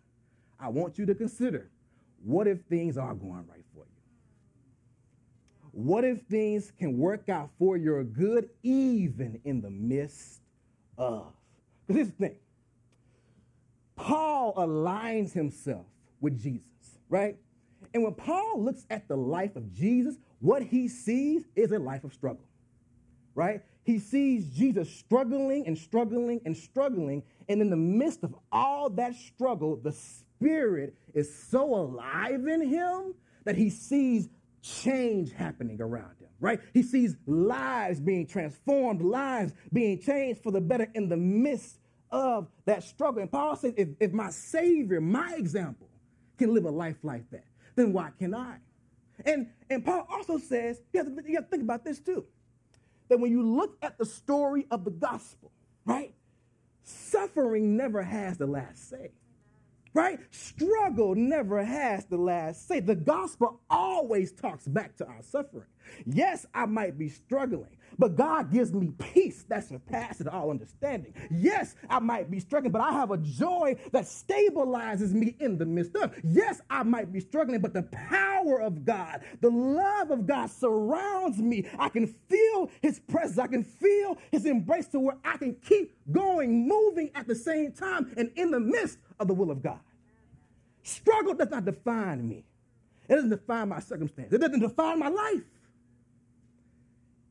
I 0.59 0.69
want 0.69 0.97
you 0.97 1.05
to 1.07 1.15
consider 1.15 1.69
what 2.23 2.47
if 2.47 2.61
things 2.69 2.97
are 2.97 3.13
going 3.13 3.45
right 3.49 3.65
for 3.73 3.79
you? 3.79 3.85
What 5.71 6.05
if 6.05 6.21
things 6.21 6.71
can 6.77 6.97
work 6.97 7.27
out 7.27 7.49
for 7.59 7.75
your 7.75 8.03
good 8.03 8.49
even 8.63 9.41
in 9.43 9.61
the 9.61 9.69
midst 9.69 10.41
of? 10.97 11.33
Because 11.85 11.97
here's 11.97 12.07
the 12.11 12.27
thing 12.27 12.35
Paul 13.95 14.53
aligns 14.55 15.33
himself 15.33 15.85
with 16.21 16.41
Jesus, 16.41 16.65
right? 17.09 17.37
And 17.93 18.03
when 18.03 18.13
Paul 18.13 18.63
looks 18.63 18.85
at 18.89 19.07
the 19.07 19.17
life 19.17 19.55
of 19.55 19.73
Jesus, 19.73 20.15
what 20.39 20.63
he 20.63 20.87
sees 20.87 21.43
is 21.55 21.71
a 21.71 21.79
life 21.79 22.03
of 22.03 22.13
struggle, 22.13 22.45
right? 23.35 23.61
He 23.83 23.99
sees 23.99 24.47
Jesus 24.47 24.89
struggling 24.89 25.67
and 25.67 25.77
struggling 25.77 26.41
and 26.45 26.55
struggling. 26.55 27.23
And 27.49 27.61
in 27.61 27.69
the 27.69 27.75
midst 27.75 28.23
of 28.23 28.35
all 28.51 28.89
that 28.91 29.15
struggle, 29.15 29.75
the 29.75 29.91
Spirit 29.91 30.95
is 31.13 31.33
so 31.49 31.75
alive 31.75 32.47
in 32.47 32.67
him 32.67 33.13
that 33.43 33.55
he 33.55 33.69
sees 33.69 34.29
change 34.61 35.33
happening 35.33 35.81
around 35.81 36.15
him, 36.19 36.29
right? 36.39 36.59
He 36.73 36.83
sees 36.83 37.17
lives 37.25 37.99
being 37.99 38.25
transformed, 38.25 39.01
lives 39.01 39.53
being 39.71 39.99
changed 39.99 40.41
for 40.41 40.51
the 40.51 40.61
better 40.61 40.89
in 40.93 41.09
the 41.09 41.17
midst 41.17 41.77
of 42.09 42.47
that 42.65 42.83
struggle. 42.83 43.21
And 43.21 43.31
Paul 43.31 43.55
says, 43.57 43.73
if, 43.75 43.89
if 43.99 44.13
my 44.13 44.29
Savior, 44.29 45.01
my 45.01 45.33
example, 45.35 45.89
can 46.37 46.53
live 46.53 46.65
a 46.65 46.71
life 46.71 46.97
like 47.03 47.29
that, 47.31 47.45
then 47.75 47.91
why 47.91 48.11
can 48.17 48.33
I? 48.33 48.57
And, 49.25 49.47
and 49.69 49.83
Paul 49.83 50.07
also 50.09 50.37
says, 50.37 50.81
you 50.93 51.03
have, 51.03 51.15
to, 51.15 51.29
you 51.29 51.35
have 51.35 51.45
to 51.45 51.49
think 51.49 51.63
about 51.63 51.83
this 51.83 51.99
too, 51.99 52.25
that 53.13 53.19
when 53.19 53.31
you 53.31 53.43
look 53.43 53.77
at 53.83 53.99
the 53.99 54.05
story 54.05 54.65
of 54.71 54.83
the 54.83 54.91
gospel, 54.91 55.51
right, 55.85 56.15
suffering 56.83 57.77
never 57.77 58.01
has 58.01 58.39
the 58.39 58.47
last 58.47 58.89
say 58.89 59.11
right? 59.93 60.19
Struggle 60.31 61.15
never 61.15 61.63
has 61.63 62.05
the 62.05 62.17
last 62.17 62.67
say. 62.67 62.79
The 62.79 62.95
gospel 62.95 63.61
always 63.69 64.31
talks 64.31 64.67
back 64.67 64.97
to 64.97 65.05
our 65.05 65.21
suffering. 65.21 65.67
Yes, 66.05 66.45
I 66.53 66.65
might 66.65 66.97
be 66.97 67.09
struggling, 67.09 67.77
but 67.97 68.15
God 68.15 68.51
gives 68.51 68.73
me 68.73 68.91
peace 68.97 69.43
that 69.49 69.67
surpasses 69.67 70.27
all 70.27 70.49
understanding. 70.49 71.13
Yes, 71.31 71.75
I 71.89 71.99
might 71.99 72.29
be 72.31 72.39
struggling, 72.39 72.71
but 72.71 72.81
I 72.81 72.91
have 72.91 73.11
a 73.11 73.17
joy 73.17 73.75
that 73.91 74.05
stabilizes 74.05 75.11
me 75.11 75.35
in 75.39 75.57
the 75.57 75.65
midst 75.65 75.95
of. 75.95 76.13
Yes, 76.23 76.61
I 76.69 76.83
might 76.83 77.11
be 77.11 77.19
struggling, 77.19 77.61
but 77.61 77.73
the 77.73 77.83
power 77.83 78.61
of 78.61 78.85
God, 78.85 79.21
the 79.41 79.49
love 79.49 80.11
of 80.11 80.25
God 80.25 80.49
surrounds 80.49 81.39
me. 81.39 81.67
I 81.77 81.89
can 81.89 82.07
feel 82.07 82.69
his 82.81 82.99
presence. 82.99 83.37
I 83.37 83.47
can 83.47 83.63
feel 83.63 84.17
his 84.31 84.45
embrace 84.45 84.87
to 84.87 84.99
where 84.99 85.17
I 85.23 85.37
can 85.37 85.55
keep 85.55 85.95
going, 86.11 86.67
moving 86.67 87.11
at 87.15 87.27
the 87.27 87.35
same 87.35 87.71
time 87.71 88.13
and 88.17 88.31
in 88.35 88.51
the 88.51 88.59
midst 88.59 88.99
of 89.19 89.27
the 89.27 89.33
will 89.33 89.51
of 89.51 89.61
God. 89.61 89.79
Struggle 90.83 91.33
does 91.33 91.49
not 91.49 91.65
define 91.65 92.27
me. 92.27 92.45
It 93.07 93.15
doesn't 93.15 93.29
define 93.29 93.69
my 93.69 93.79
circumstance. 93.79 94.33
It 94.33 94.39
doesn't 94.39 94.59
define 94.59 94.99
my 94.99 95.09
life. 95.09 95.41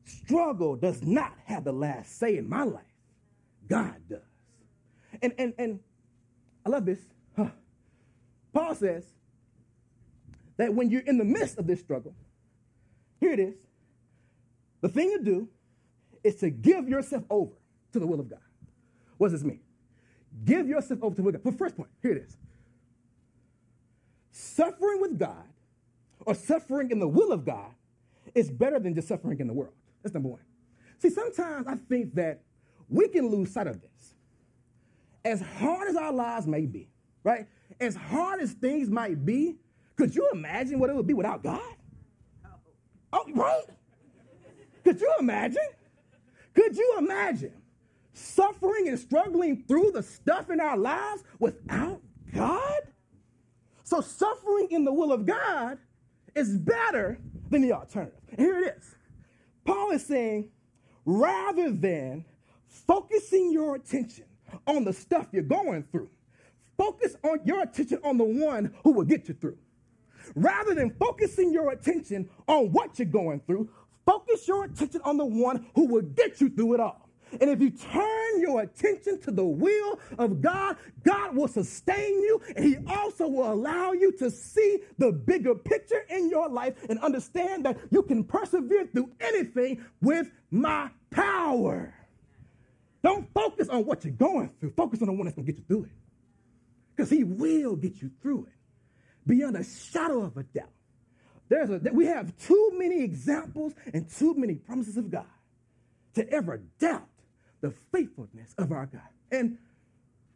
Struggle 0.05 0.75
does 0.75 1.01
not 1.01 1.33
have 1.45 1.63
the 1.63 1.71
last 1.71 2.17
say 2.17 2.37
in 2.37 2.47
my 2.47 2.63
life. 2.63 2.83
God 3.67 3.95
does. 4.09 4.19
And 5.21 5.33
and 5.37 5.53
and 5.57 5.79
I 6.65 6.69
love 6.69 6.85
this. 6.85 6.99
Huh. 7.35 7.49
Paul 8.53 8.75
says 8.75 9.05
that 10.57 10.73
when 10.73 10.89
you're 10.89 11.01
in 11.01 11.17
the 11.17 11.25
midst 11.25 11.57
of 11.57 11.67
this 11.67 11.79
struggle, 11.79 12.15
here 13.19 13.31
it 13.31 13.39
is. 13.39 13.55
The 14.81 14.89
thing 14.89 15.17
to 15.17 15.23
do 15.23 15.47
is 16.23 16.35
to 16.37 16.49
give 16.49 16.89
yourself 16.89 17.23
over 17.29 17.53
to 17.93 17.99
the 17.99 18.07
will 18.07 18.19
of 18.19 18.29
God. 18.29 18.39
What 19.17 19.31
does 19.31 19.41
this 19.41 19.47
mean? 19.47 19.61
Give 20.43 20.67
yourself 20.67 21.01
over 21.03 21.15
to 21.15 21.21
the 21.21 21.23
will 21.23 21.35
of 21.35 21.43
God. 21.43 21.51
But 21.51 21.57
first 21.57 21.77
point, 21.77 21.89
here 22.01 22.11
it 22.11 22.23
is. 22.23 22.37
Suffering 24.31 24.99
with 24.99 25.17
God 25.17 25.45
or 26.25 26.35
suffering 26.35 26.91
in 26.91 26.99
the 26.99 27.07
will 27.07 27.31
of 27.31 27.45
God 27.45 27.71
is 28.33 28.49
better 28.49 28.79
than 28.79 28.95
just 28.95 29.07
suffering 29.07 29.39
in 29.39 29.47
the 29.47 29.53
world. 29.53 29.73
That's 30.03 30.13
number 30.13 30.29
one. 30.29 30.41
See, 30.99 31.09
sometimes 31.09 31.67
I 31.67 31.75
think 31.75 32.13
that 32.15 32.41
we 32.89 33.07
can 33.07 33.27
lose 33.27 33.51
sight 33.51 33.67
of 33.67 33.81
this. 33.81 34.15
As 35.25 35.41
hard 35.41 35.87
as 35.87 35.95
our 35.95 36.11
lives 36.11 36.45
may 36.45 36.65
be, 36.65 36.89
right? 37.23 37.47
As 37.79 37.95
hard 37.95 38.41
as 38.41 38.51
things 38.51 38.89
might 38.89 39.25
be, 39.25 39.57
could 39.95 40.13
you 40.13 40.29
imagine 40.33 40.79
what 40.79 40.89
it 40.89 40.95
would 40.95 41.07
be 41.07 41.13
without 41.13 41.43
God? 41.43 41.61
Oh, 42.45 42.49
oh 43.13 43.25
right? 43.33 43.63
Could 44.83 44.99
you 44.99 45.13
imagine? 45.19 45.61
Could 46.53 46.75
you 46.75 46.95
imagine 46.97 47.53
suffering 48.13 48.89
and 48.89 48.99
struggling 48.99 49.63
through 49.67 49.91
the 49.91 50.03
stuff 50.03 50.49
in 50.49 50.59
our 50.59 50.77
lives 50.77 51.23
without 51.39 52.01
God? 52.33 52.81
So, 53.83 54.01
suffering 54.01 54.67
in 54.71 54.83
the 54.83 54.93
will 54.93 55.11
of 55.11 55.25
God 55.25 55.77
is 56.35 56.57
better 56.57 57.19
than 57.49 57.61
the 57.61 57.73
alternative. 57.73 58.19
And 58.29 58.39
here 58.39 58.59
it 58.59 58.77
is 58.77 58.95
Paul 59.65 59.91
is 59.91 60.05
saying, 60.05 60.49
rather 61.05 61.71
than 61.71 62.25
focusing 62.67 63.51
your 63.51 63.75
attention 63.75 64.25
on 64.67 64.83
the 64.83 64.93
stuff 64.93 65.27
you're 65.31 65.43
going 65.43 65.83
through, 65.91 66.09
focus 66.77 67.15
on 67.23 67.39
your 67.45 67.61
attention 67.61 67.99
on 68.03 68.17
the 68.17 68.23
one 68.23 68.73
who 68.83 68.91
will 68.91 69.05
get 69.05 69.27
you 69.27 69.33
through. 69.33 69.57
Rather 70.35 70.73
than 70.73 70.89
focusing 70.91 71.51
your 71.51 71.71
attention 71.71 72.29
on 72.47 72.71
what 72.71 72.97
you're 72.97 73.05
going 73.05 73.41
through, 73.41 73.69
focus 74.05 74.47
your 74.47 74.65
attention 74.65 75.01
on 75.03 75.17
the 75.17 75.25
one 75.25 75.65
who 75.75 75.85
will 75.85 76.01
get 76.01 76.39
you 76.41 76.49
through 76.49 76.73
it 76.73 76.79
all. 76.79 77.02
And 77.39 77.49
if 77.49 77.61
you 77.61 77.71
turn 77.71 78.41
your 78.41 78.61
attention 78.61 79.19
to 79.21 79.31
the 79.31 79.43
will 79.43 79.99
of 80.17 80.41
God, 80.41 80.77
God 81.03 81.35
will 81.35 81.47
sustain 81.47 82.13
you 82.21 82.41
and 82.55 82.65
He 82.65 82.77
also 82.87 83.27
will 83.27 83.51
allow 83.51 83.91
you 83.91 84.11
to 84.13 84.29
see 84.29 84.79
the 84.97 85.11
bigger 85.11 85.55
picture 85.55 86.05
in 86.09 86.29
your 86.29 86.49
life 86.49 86.75
and 86.89 86.99
understand 86.99 87.65
that 87.65 87.77
you 87.91 88.03
can 88.03 88.23
persevere 88.23 88.87
through 88.87 89.11
anything 89.19 89.83
with 90.01 90.29
my 90.51 90.89
power. 91.09 91.93
Don't 93.03 93.31
focus 93.33 93.69
on 93.69 93.85
what 93.85 94.05
you're 94.05 94.13
going 94.13 94.49
through, 94.59 94.71
focus 94.71 95.01
on 95.01 95.07
the 95.07 95.13
one 95.13 95.25
that's 95.25 95.35
going 95.35 95.45
to 95.45 95.51
get 95.51 95.59
you 95.59 95.65
through 95.67 95.83
it. 95.85 95.91
Because 96.95 97.09
He 97.09 97.23
will 97.23 97.75
get 97.75 98.01
you 98.01 98.11
through 98.21 98.45
it 98.45 98.53
beyond 99.27 99.57
a 99.57 99.63
shadow 99.63 100.23
of 100.23 100.37
a 100.37 100.43
doubt. 100.43 100.69
There's 101.49 101.69
a, 101.69 101.79
we 101.91 102.05
have 102.05 102.35
too 102.37 102.71
many 102.75 103.03
examples 103.03 103.73
and 103.93 104.09
too 104.09 104.33
many 104.35 104.55
promises 104.55 104.97
of 104.97 105.11
God 105.11 105.25
to 106.15 106.27
ever 106.29 106.61
doubt 106.79 107.07
the 107.63 107.71
faithfulness 107.93 108.53
of 108.57 108.73
our 108.73 108.85
God. 108.85 109.01
And 109.31 109.57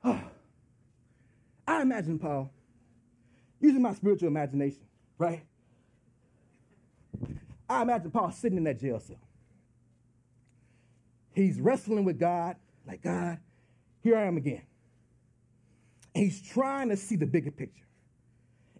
oh, 0.01 0.21
I 1.67 1.81
imagine 1.81 2.17
Paul 2.17 2.49
using 3.59 3.81
my 3.81 3.93
spiritual 3.93 4.29
imagination, 4.29 4.85
right? 5.17 5.43
I 7.69 7.81
imagine 7.81 8.11
Paul 8.11 8.31
sitting 8.31 8.57
in 8.57 8.63
that 8.63 8.79
jail 8.79 9.01
cell. 9.01 9.19
He's 11.33 11.59
wrestling 11.59 12.05
with 12.05 12.17
God, 12.17 12.55
like, 12.87 13.03
God, 13.03 13.39
here 14.01 14.17
I 14.17 14.23
am 14.23 14.37
again. 14.37 14.63
And 16.15 16.23
he's 16.23 16.41
trying 16.41 16.87
to 16.89 16.95
see 16.95 17.17
the 17.17 17.25
bigger 17.25 17.51
picture. 17.51 17.85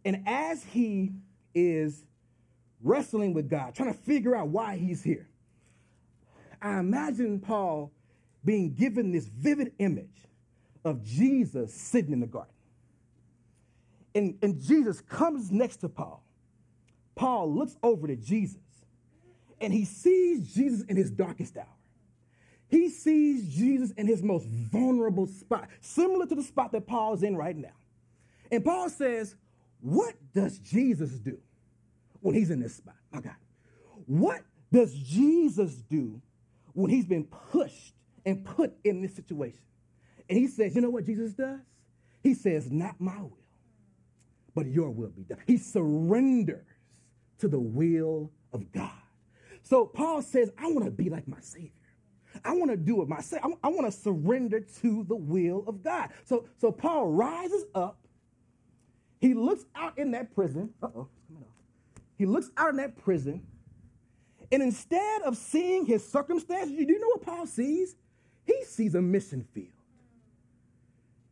And 0.05 0.23
as 0.25 0.63
he 0.63 1.11
is 1.53 2.05
wrestling 2.81 3.33
with 3.33 3.49
God, 3.49 3.75
trying 3.75 3.93
to 3.93 3.99
figure 3.99 4.37
out 4.37 4.47
why 4.47 4.77
he's 4.77 5.03
here, 5.03 5.27
I 6.61 6.79
imagine 6.79 7.41
Paul 7.41 7.91
being 8.47 8.73
given 8.73 9.11
this 9.11 9.25
vivid 9.25 9.73
image 9.77 10.25
of 10.85 11.03
Jesus 11.03 11.73
sitting 11.73 12.13
in 12.13 12.21
the 12.21 12.27
garden. 12.27 12.53
And, 14.15 14.37
and 14.41 14.61
Jesus 14.61 15.01
comes 15.01 15.51
next 15.51 15.77
to 15.77 15.89
Paul. 15.89 16.23
Paul 17.13 17.53
looks 17.53 17.75
over 17.83 18.07
to 18.07 18.15
Jesus 18.15 18.61
and 19.59 19.73
he 19.73 19.83
sees 19.83 20.53
Jesus 20.53 20.83
in 20.83 20.95
his 20.95 21.11
darkest 21.11 21.57
hour. 21.57 21.65
He 22.69 22.87
sees 22.87 23.53
Jesus 23.53 23.91
in 23.91 24.07
his 24.07 24.23
most 24.23 24.47
vulnerable 24.47 25.27
spot, 25.27 25.67
similar 25.81 26.25
to 26.25 26.35
the 26.35 26.43
spot 26.43 26.71
that 26.71 26.87
Paul's 26.87 27.23
in 27.23 27.35
right 27.35 27.55
now. 27.55 27.75
And 28.49 28.63
Paul 28.63 28.89
says, 28.89 29.35
What 29.81 30.15
does 30.33 30.57
Jesus 30.59 31.11
do 31.11 31.37
when 32.21 32.33
he's 32.33 32.49
in 32.49 32.61
this 32.61 32.75
spot? 32.75 32.95
My 33.11 33.19
God. 33.19 33.35
What 34.05 34.41
does 34.71 34.93
Jesus 34.93 35.75
do 35.89 36.21
when 36.73 36.89
he's 36.89 37.05
been 37.05 37.25
pushed 37.25 37.93
and 38.27 38.45
put 38.45 38.73
in 38.83 39.01
this 39.01 39.15
situation? 39.15 39.61
And 40.29 40.37
he 40.37 40.47
says, 40.47 40.75
You 40.75 40.81
know 40.81 40.91
what 40.91 41.05
Jesus 41.05 41.33
does? 41.33 41.59
He 42.21 42.35
says, 42.35 42.71
Not 42.71 43.01
my 43.01 43.17
will, 43.19 43.39
but 44.53 44.67
your 44.67 44.91
will 44.91 45.09
be 45.09 45.23
done. 45.23 45.39
He 45.47 45.57
surrenders 45.57 46.67
to 47.39 47.47
the 47.47 47.59
will 47.59 48.31
of 48.53 48.71
God. 48.71 48.91
So 49.63 49.85
Paul 49.85 50.21
says, 50.21 50.51
I 50.57 50.67
want 50.67 50.85
to 50.85 50.91
be 50.91 51.09
like 51.09 51.27
my 51.27 51.39
Savior. 51.41 51.71
I 52.45 52.53
want 52.53 52.71
to 52.71 52.77
do 52.77 53.01
it 53.01 53.07
myself. 53.07 53.53
I, 53.63 53.69
want 53.69 53.91
to 53.91 53.91
surrender 53.91 54.59
to 54.81 55.03
the 55.03 55.15
will 55.15 55.63
of 55.67 55.83
God. 55.83 56.09
So, 56.25 56.45
so 56.57 56.71
Paul 56.71 57.07
rises 57.07 57.65
up. 57.73 57.99
He 59.19 59.33
looks 59.33 59.65
out 59.75 59.97
in 59.97 60.11
that 60.11 60.33
prison. 60.35 60.69
Uh 60.81 60.87
oh, 60.87 61.07
coming 61.27 61.43
off. 61.43 62.03
He 62.17 62.25
looks 62.25 62.51
out 62.57 62.69
in 62.69 62.77
that 62.77 62.97
prison. 62.97 63.43
And 64.51 64.61
instead 64.61 65.23
of 65.23 65.35
seeing 65.35 65.85
his 65.85 66.07
circumstances, 66.07 66.71
you 66.71 66.85
do 66.85 66.99
know 66.99 67.07
what 67.07 67.23
Paul 67.23 67.47
sees? 67.47 67.95
He 68.47 68.63
sees 68.63 68.95
a 68.95 69.01
mission 69.01 69.45
field. 69.53 69.67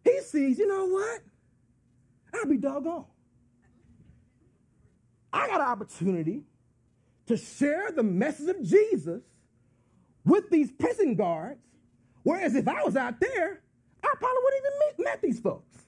He 0.03 0.19
sees, 0.21 0.59
you 0.59 0.67
know 0.67 0.85
what? 0.85 1.21
I'll 2.33 2.45
be 2.45 2.57
doggone. 2.57 3.05
I 5.33 5.47
got 5.47 5.61
an 5.61 5.67
opportunity 5.67 6.43
to 7.25 7.37
share 7.37 7.91
the 7.91 8.03
message 8.03 8.49
of 8.49 8.61
Jesus 8.61 9.23
with 10.25 10.49
these 10.49 10.71
prison 10.71 11.15
guards. 11.15 11.61
Whereas 12.23 12.55
if 12.55 12.67
I 12.67 12.83
was 12.83 12.95
out 12.95 13.19
there, 13.19 13.61
I 14.03 14.13
probably 14.19 14.37
wouldn't 14.43 14.63
even 14.65 14.79
meet, 14.79 15.05
met 15.05 15.21
these 15.21 15.39
folks. 15.39 15.85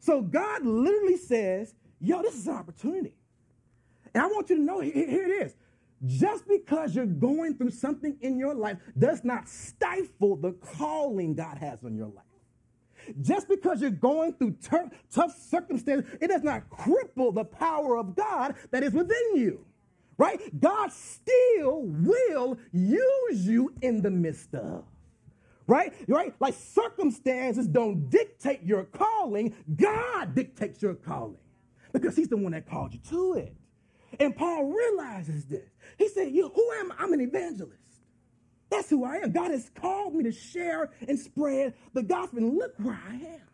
So 0.00 0.20
God 0.20 0.66
literally 0.66 1.16
says, 1.16 1.74
yo, 2.00 2.20
this 2.22 2.34
is 2.34 2.46
an 2.46 2.54
opportunity. 2.54 3.14
And 4.14 4.22
I 4.22 4.26
want 4.26 4.50
you 4.50 4.56
to 4.56 4.62
know, 4.62 4.80
here 4.80 5.24
it 5.26 5.46
is. 5.46 5.54
Just 6.06 6.46
because 6.46 6.94
you're 6.94 7.06
going 7.06 7.56
through 7.56 7.70
something 7.70 8.16
in 8.20 8.38
your 8.38 8.54
life 8.54 8.78
does 8.96 9.24
not 9.24 9.48
stifle 9.48 10.36
the 10.36 10.52
calling 10.52 11.34
God 11.34 11.58
has 11.58 11.82
on 11.84 11.96
your 11.96 12.06
life. 12.06 12.24
Just 13.20 13.48
because 13.48 13.80
you're 13.80 13.90
going 13.90 14.34
through 14.34 14.56
ter- 14.62 14.90
tough 15.10 15.36
circumstances, 15.36 16.10
it 16.20 16.28
does 16.28 16.42
not 16.42 16.68
cripple 16.70 17.34
the 17.34 17.44
power 17.44 17.96
of 17.96 18.14
God 18.14 18.54
that 18.70 18.82
is 18.82 18.92
within 18.92 19.36
you. 19.36 19.64
Right? 20.18 20.40
God 20.60 20.92
still 20.92 21.82
will 21.82 22.58
use 22.72 23.46
you 23.46 23.72
in 23.82 24.02
the 24.02 24.10
midst 24.10 24.54
of. 24.54 24.84
Right? 25.66 25.92
Right? 26.08 26.34
Like 26.40 26.54
circumstances 26.54 27.68
don't 27.68 28.10
dictate 28.10 28.62
your 28.62 28.84
calling, 28.84 29.54
God 29.76 30.34
dictates 30.34 30.82
your 30.82 30.94
calling. 30.94 31.38
Because 31.92 32.16
he's 32.16 32.28
the 32.28 32.36
one 32.36 32.52
that 32.52 32.68
called 32.68 32.92
you 32.92 33.00
to 33.10 33.34
it. 33.34 33.54
And 34.18 34.34
Paul 34.36 34.64
realizes 34.64 35.44
this. 35.44 35.68
He 35.98 36.08
said, 36.08 36.32
you, 36.32 36.50
Who 36.54 36.70
am 36.80 36.92
I? 36.92 36.96
I'm 37.00 37.12
an 37.12 37.20
evangelist. 37.20 37.82
That's 38.70 38.90
who 38.90 39.04
I 39.04 39.16
am. 39.16 39.32
God 39.32 39.50
has 39.50 39.70
called 39.74 40.14
me 40.14 40.24
to 40.24 40.32
share 40.32 40.90
and 41.06 41.18
spread 41.18 41.74
the 41.94 42.02
gospel. 42.02 42.38
And 42.38 42.58
look 42.58 42.74
where 42.78 43.00
I 43.08 43.14
am. 43.14 43.48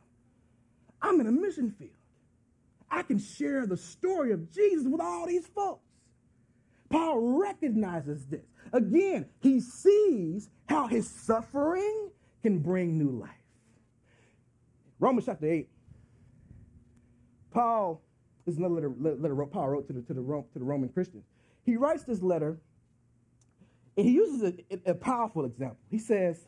I'm 1.00 1.20
in 1.20 1.26
a 1.26 1.32
mission 1.32 1.70
field. 1.70 1.90
I 2.90 3.02
can 3.02 3.18
share 3.18 3.66
the 3.66 3.76
story 3.76 4.32
of 4.32 4.52
Jesus 4.52 4.86
with 4.86 5.00
all 5.00 5.26
these 5.26 5.46
folks. 5.46 5.88
Paul 6.90 7.18
recognizes 7.40 8.26
this. 8.26 8.44
Again, 8.72 9.26
he 9.40 9.60
sees 9.60 10.48
how 10.68 10.86
his 10.86 11.08
suffering 11.08 12.10
can 12.42 12.58
bring 12.58 12.98
new 12.98 13.10
life. 13.10 13.30
Romans 14.98 15.26
chapter 15.26 15.46
8. 15.46 15.68
Paul, 17.50 18.00
this 18.44 18.54
is 18.54 18.58
another 18.58 18.92
letter, 18.98 19.16
letter 19.16 19.46
Paul 19.46 19.68
wrote 19.70 19.86
to 19.88 19.92
the, 19.92 20.02
to, 20.02 20.14
the, 20.14 20.22
to 20.22 20.58
the 20.58 20.64
Roman 20.64 20.88
Christians. 20.88 21.24
He 21.64 21.76
writes 21.76 22.04
this 22.04 22.22
letter 22.22 22.58
and 23.96 24.06
he 24.06 24.12
uses 24.12 24.54
a, 24.70 24.90
a 24.90 24.94
powerful 24.94 25.44
example. 25.44 25.78
He 25.90 25.98
says, 25.98 26.46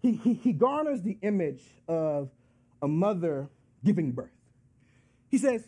he, 0.00 0.12
he, 0.12 0.34
he 0.34 0.52
garners 0.52 1.02
the 1.02 1.16
image 1.22 1.62
of 1.88 2.28
a 2.82 2.88
mother 2.88 3.48
giving 3.84 4.12
birth. 4.12 4.30
He 5.30 5.38
says, 5.38 5.64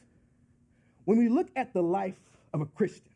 when 1.05 1.19
we 1.19 1.29
look 1.29 1.49
at 1.57 1.73
the 1.73 1.83
life 1.83 2.15
of 2.53 2.61
a 2.61 2.67
Christian, 2.67 3.13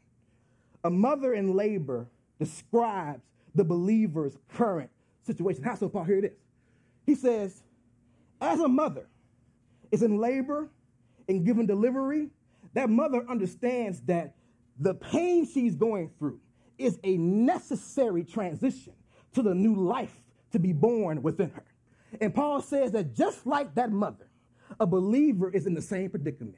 a 0.85 0.91
mother 0.91 1.35
in 1.35 1.55
labor 1.55 2.07
describes 2.39 3.23
the 3.55 3.65
believer's 3.65 4.37
current 4.55 4.91
situation. 5.25 5.63
How 5.63 5.75
so, 5.75 5.89
Paul? 5.89 6.05
Here 6.05 6.19
it 6.19 6.25
is. 6.25 6.39
He 7.05 7.15
says, 7.15 7.63
as 8.41 8.61
a 8.61 8.69
mother 8.69 9.07
is 9.91 10.03
in 10.03 10.19
labor 10.19 10.69
and 11.29 11.45
giving 11.45 11.67
delivery, 11.67 12.31
that 12.75 12.91
mother 12.91 13.25
understands 13.29 14.01
that 14.03 14.35
the 14.79 14.95
pain 14.95 15.47
she's 15.47 15.75
going 15.75 16.11
through, 16.19 16.41
is 16.79 16.99
a 17.03 17.17
necessary 17.17 18.23
transition 18.23 18.93
to 19.33 19.43
the 19.43 19.55
new 19.55 19.75
life 19.75 20.23
to 20.53 20.59
be 20.59 20.73
born 20.73 21.23
within 21.23 21.51
her. 21.51 21.65
And 22.21 22.35
Paul 22.35 22.63
says 22.63 22.93
that 22.93 23.15
just 23.15 23.47
like 23.47 23.75
that 23.75 23.91
mother, 23.91 24.29
a 24.79 24.87
believer 24.87 25.51
is 25.51 25.67
in 25.67 25.75
the 25.75 25.83
same 25.83 26.11
predicament. 26.11 26.57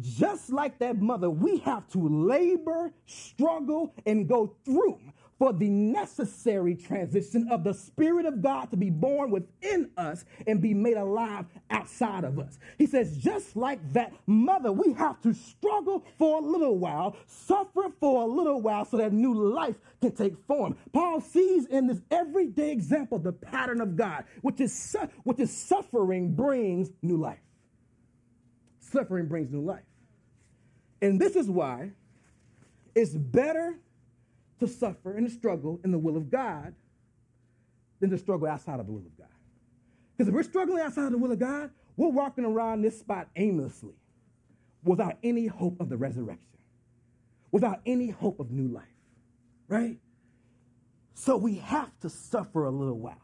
Just 0.00 0.50
like 0.50 0.80
that 0.80 1.00
mother, 1.00 1.30
we 1.30 1.58
have 1.58 1.86
to 1.90 2.08
labor, 2.08 2.92
struggle, 3.06 3.94
and 4.04 4.28
go 4.28 4.56
through 4.64 4.98
for 5.44 5.52
the 5.52 5.68
necessary 5.68 6.74
transition 6.74 7.46
of 7.50 7.64
the 7.64 7.74
Spirit 7.74 8.24
of 8.24 8.40
God 8.40 8.70
to 8.70 8.78
be 8.78 8.88
born 8.88 9.30
within 9.30 9.90
us 9.98 10.24
and 10.46 10.58
be 10.58 10.72
made 10.72 10.96
alive 10.96 11.44
outside 11.68 12.24
of 12.24 12.38
us. 12.38 12.58
He 12.78 12.86
says, 12.86 13.18
just 13.18 13.54
like 13.54 13.78
that 13.92 14.14
mother, 14.26 14.72
we 14.72 14.94
have 14.94 15.20
to 15.20 15.34
struggle 15.34 16.02
for 16.16 16.38
a 16.38 16.40
little 16.40 16.78
while, 16.78 17.18
suffer 17.26 17.90
for 18.00 18.22
a 18.22 18.24
little 18.24 18.62
while 18.62 18.86
so 18.86 18.96
that 18.96 19.12
new 19.12 19.34
life 19.34 19.74
can 20.00 20.12
take 20.12 20.34
form. 20.46 20.78
Paul 20.94 21.20
sees 21.20 21.66
in 21.66 21.88
this 21.88 22.00
everyday 22.10 22.72
example 22.72 23.18
the 23.18 23.32
pattern 23.32 23.82
of 23.82 23.96
God, 23.96 24.24
which 24.40 24.62
is, 24.62 24.72
su- 24.72 25.10
which 25.24 25.40
is 25.40 25.54
suffering 25.54 26.34
brings 26.34 26.88
new 27.02 27.18
life. 27.18 27.42
Suffering 28.80 29.26
brings 29.26 29.50
new 29.50 29.60
life. 29.60 29.84
And 31.02 31.20
this 31.20 31.36
is 31.36 31.50
why 31.50 31.90
it's 32.94 33.12
better 33.12 33.78
to 34.60 34.68
suffer 34.68 35.16
and 35.16 35.28
to 35.28 35.32
struggle 35.32 35.80
in 35.84 35.90
the 35.90 35.98
will 35.98 36.16
of 36.16 36.30
God 36.30 36.74
than 38.00 38.10
to 38.10 38.18
struggle 38.18 38.48
outside 38.48 38.80
of 38.80 38.86
the 38.86 38.92
will 38.92 39.06
of 39.06 39.16
God. 39.16 39.26
Because 40.16 40.28
if 40.28 40.34
we're 40.34 40.42
struggling 40.42 40.80
outside 40.80 41.06
of 41.06 41.12
the 41.12 41.18
will 41.18 41.32
of 41.32 41.38
God, 41.38 41.70
we're 41.96 42.08
walking 42.08 42.44
around 42.44 42.82
this 42.82 42.98
spot 42.98 43.28
aimlessly 43.36 43.94
without 44.84 45.16
any 45.22 45.46
hope 45.46 45.80
of 45.80 45.88
the 45.88 45.96
resurrection, 45.96 46.58
without 47.50 47.80
any 47.86 48.10
hope 48.10 48.40
of 48.40 48.50
new 48.50 48.68
life, 48.68 48.84
right? 49.68 49.98
So 51.14 51.36
we 51.36 51.56
have 51.56 51.90
to 52.00 52.10
suffer 52.10 52.64
a 52.64 52.70
little 52.70 52.98
while 52.98 53.16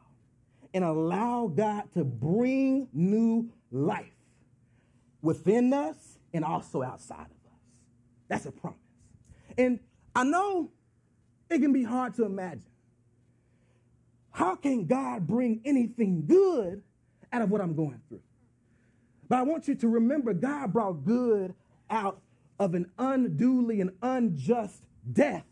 and 0.73 0.85
allow 0.85 1.49
God 1.49 1.93
to 1.95 2.05
bring 2.05 2.89
new 2.93 3.51
life 3.71 4.07
within 5.23 5.73
us 5.73 6.19
and 6.33 6.45
also 6.45 6.83
outside 6.83 7.27
of 7.27 7.53
us. 7.53 7.59
That's 8.29 8.47
a 8.47 8.53
promise. 8.53 8.79
And 9.59 9.81
I 10.15 10.25
know 10.25 10.71
it 11.51 11.61
can 11.61 11.73
be 11.73 11.83
hard 11.83 12.15
to 12.15 12.25
imagine. 12.25 12.63
How 14.31 14.55
can 14.55 14.87
God 14.87 15.27
bring 15.27 15.61
anything 15.65 16.25
good 16.27 16.83
out 17.33 17.43
of 17.43 17.51
what 17.51 17.61
I'm 17.61 17.75
going 17.75 18.01
through? 18.09 18.23
But 19.29 19.39
I 19.39 19.43
want 19.43 19.69
you 19.69 19.75
to 19.77 19.89
remember 19.89 20.33
God 20.33 20.73
brought 20.73 21.05
good 21.05 21.55
out 21.91 22.21
of 22.59 22.75
an 22.75 22.91
unduly 22.99 23.81
and 23.81 23.91
unjust 24.03 24.83
death 25.13 25.45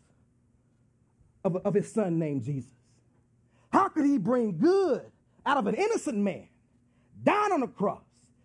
of, 1.43 1.57
of 1.57 1.73
his 1.73 1.91
son 1.91 2.19
named 2.19 2.43
Jesus. 2.43 2.71
How 3.71 3.89
could 3.89 4.05
he 4.05 4.17
bring 4.17 4.57
good 4.57 5.03
out 5.45 5.57
of 5.57 5.67
an 5.67 5.75
innocent 5.75 6.17
man 6.17 6.47
dying 7.23 7.51
on 7.51 7.63
a 7.63 7.67
cross 7.67 8.03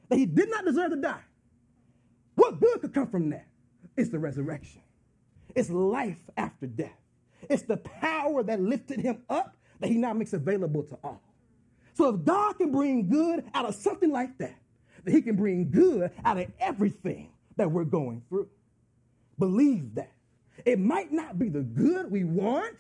that 0.09 0.19
he 0.19 0.27
did 0.27 0.51
not 0.51 0.65
deserve 0.65 0.91
to 0.91 0.97
die? 0.97 1.23
What 2.35 2.61
good 2.61 2.81
could 2.81 2.95
come 2.95 3.07
from 3.09 3.31
that? 3.31 3.47
It's 3.97 4.11
the 4.11 4.19
resurrection, 4.19 4.83
it's 5.55 5.71
life 5.71 6.19
after 6.37 6.67
death. 6.67 7.04
It's 7.51 7.63
the 7.63 7.79
power 7.79 8.43
that 8.45 8.61
lifted 8.61 9.01
him 9.01 9.23
up 9.31 9.57
that 9.81 9.89
he 9.91 9.97
now 9.97 10.13
makes 10.15 10.33
available 10.35 10.85
to 10.85 10.99
all. 11.05 11.23
So 11.95 12.15
if 12.15 12.25
God 12.25 12.59
can 12.59 12.73
bring 12.73 13.09
good 13.09 13.45
out 13.55 13.67
of 13.67 13.75
something 13.75 14.11
like 14.13 14.39
that, 14.39 14.57
then 15.05 15.15
he 15.15 15.23
can 15.23 15.37
bring 15.37 15.71
good 15.71 16.11
out 16.25 16.39
of 16.39 16.49
everything 16.61 17.31
that 17.57 17.71
we're 17.71 17.85
going 17.85 18.23
through. 18.29 18.49
Believe 19.39 19.95
that. 19.97 20.13
It 20.65 20.81
might 20.81 21.13
not 21.13 21.39
be 21.39 21.49
the 21.51 21.63
good 21.63 22.11
we 22.11 22.25
want, 22.25 22.79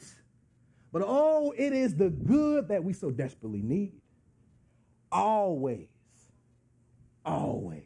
but 0.92 1.02
oh, 1.04 1.52
it 1.56 1.72
is 1.72 1.96
the 1.96 2.10
good 2.10 2.68
that 2.68 2.84
we 2.84 2.92
so 2.92 3.10
desperately 3.10 3.62
need. 3.62 3.94
always, 5.12 5.88
always, 7.24 7.84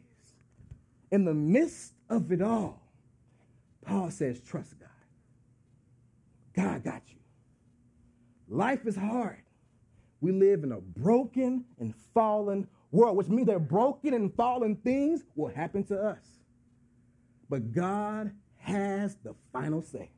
in 1.11 1.25
the 1.25 1.33
midst 1.33 1.93
of 2.09 2.31
it 2.31 2.41
all, 2.41 2.81
Paul 3.85 4.11
says, 4.11 4.41
trust 4.41 4.79
God. 4.79 4.88
God 6.59 6.83
got 6.83 7.01
you. 7.07 7.15
Life 8.49 8.85
is 8.85 8.95
hard. 8.95 9.43
We 10.19 10.33
live 10.33 10.63
in 10.63 10.73
a 10.73 10.81
broken 10.81 11.63
and 11.79 11.93
fallen 12.13 12.67
world, 12.91 13.15
which 13.15 13.27
means 13.27 13.47
that 13.47 13.69
broken 13.69 14.13
and 14.13 14.33
fallen 14.35 14.75
things 14.75 15.23
will 15.35 15.47
happen 15.47 15.85
to 15.85 15.97
us. 15.97 16.25
But 17.49 17.71
God 17.71 18.31
has 18.57 19.15
the 19.23 19.35
final 19.53 19.81
say. 19.81 20.11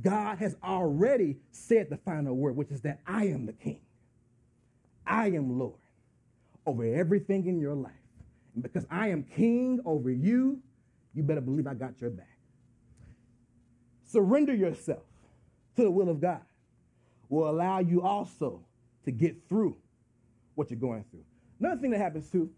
God 0.00 0.38
has 0.38 0.54
already 0.62 1.38
said 1.50 1.90
the 1.90 1.96
final 1.96 2.36
word, 2.36 2.54
which 2.54 2.70
is 2.70 2.82
that 2.82 3.00
I 3.04 3.26
am 3.26 3.46
the 3.46 3.52
king. 3.52 3.80
I 5.04 5.28
am 5.30 5.58
Lord 5.58 5.74
over 6.64 6.84
everything 6.84 7.46
in 7.46 7.58
your 7.58 7.74
life. 7.74 7.92
And 8.54 8.62
because 8.62 8.86
I 8.88 9.08
am 9.08 9.24
king 9.24 9.80
over 9.84 10.10
you, 10.12 10.60
you 11.12 11.24
better 11.24 11.40
believe 11.40 11.66
I 11.66 11.74
got 11.74 12.00
your 12.00 12.10
back. 12.10 12.38
Surrender 14.04 14.54
yourself 14.54 15.02
to 15.76 15.82
the 15.82 15.90
will 15.90 16.08
of 16.08 16.20
God 16.20 16.42
will 17.28 17.48
allow 17.48 17.78
you 17.78 18.02
also 18.02 18.60
to 19.04 19.10
get 19.10 19.36
through 19.48 19.76
what 20.54 20.70
you're 20.70 20.80
going 20.80 21.04
through. 21.10 21.24
Another 21.60 21.80
thing 21.80 21.90
that 21.92 22.00
happens 22.00 22.30
too, 22.30 22.50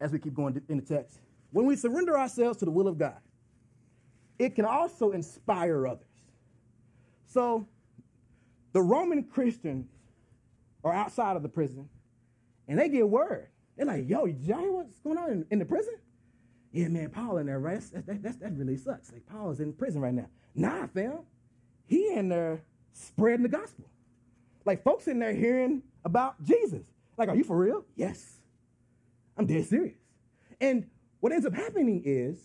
as 0.00 0.12
we 0.12 0.18
keep 0.18 0.34
going 0.34 0.60
in 0.68 0.76
the 0.76 0.82
text, 0.82 1.18
when 1.50 1.66
we 1.66 1.76
surrender 1.76 2.18
ourselves 2.18 2.58
to 2.58 2.64
the 2.64 2.70
will 2.70 2.88
of 2.88 2.98
God, 2.98 3.16
it 4.38 4.54
can 4.54 4.64
also 4.64 5.10
inspire 5.10 5.86
others. 5.86 6.06
So 7.26 7.66
the 8.72 8.80
Roman 8.80 9.24
Christians 9.24 9.88
are 10.84 10.92
outside 10.92 11.36
of 11.36 11.42
the 11.42 11.48
prison 11.48 11.88
and 12.68 12.78
they 12.78 12.88
get 12.88 13.08
word. 13.08 13.48
They're 13.76 13.86
like, 13.86 14.08
yo, 14.08 14.26
did 14.26 14.42
y'all 14.42 14.58
hear 14.58 14.72
what's 14.72 14.98
going 15.00 15.18
on 15.18 15.30
in, 15.30 15.46
in 15.50 15.58
the 15.58 15.64
prison? 15.64 15.94
Yeah, 16.72 16.88
man, 16.88 17.10
Paul 17.10 17.38
in 17.38 17.46
there, 17.46 17.58
right? 17.58 17.80
That's, 17.80 18.06
that, 18.06 18.22
that, 18.22 18.40
that 18.40 18.52
really 18.56 18.76
sucks. 18.76 19.10
Like, 19.12 19.26
Paul 19.26 19.50
is 19.50 19.60
in 19.60 19.72
prison 19.72 20.00
right 20.00 20.12
now. 20.12 20.28
Nah, 20.54 20.86
fam. 20.88 21.20
He 21.88 22.12
in 22.12 22.28
there 22.28 22.62
spreading 22.92 23.42
the 23.42 23.48
gospel. 23.48 23.86
Like, 24.64 24.84
folks 24.84 25.08
in 25.08 25.18
there 25.18 25.34
hearing 25.34 25.82
about 26.04 26.42
Jesus. 26.44 26.84
Like, 27.16 27.28
are 27.28 27.34
you 27.34 27.42
for 27.42 27.56
real? 27.56 27.84
Yes. 27.96 28.36
I'm 29.36 29.46
dead 29.46 29.66
serious. 29.66 29.96
And 30.60 30.86
what 31.20 31.32
ends 31.32 31.46
up 31.46 31.54
happening 31.54 32.02
is 32.04 32.38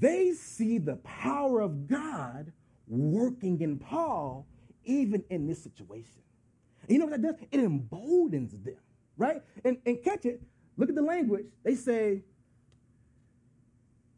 they 0.00 0.32
see 0.32 0.78
the 0.78 0.96
power 0.96 1.60
of 1.60 1.86
God 1.86 2.52
working 2.88 3.60
in 3.60 3.78
Paul, 3.78 4.46
even 4.84 5.22
in 5.30 5.46
this 5.46 5.62
situation. 5.62 6.22
And 6.82 6.90
you 6.90 6.98
know 6.98 7.06
what 7.06 7.20
that 7.20 7.38
does? 7.38 7.46
It 7.52 7.60
emboldens 7.60 8.52
them, 8.52 8.78
right? 9.16 9.42
And, 9.64 9.78
and 9.86 10.02
catch 10.02 10.24
it, 10.24 10.42
look 10.76 10.88
at 10.88 10.94
the 10.94 11.02
language. 11.02 11.46
They 11.62 11.74
say, 11.74 12.22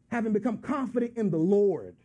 having 0.07 0.33
become 0.33 0.57
confident 0.57 1.17
in 1.17 1.29
the 1.29 1.37
Lord, 1.37 1.95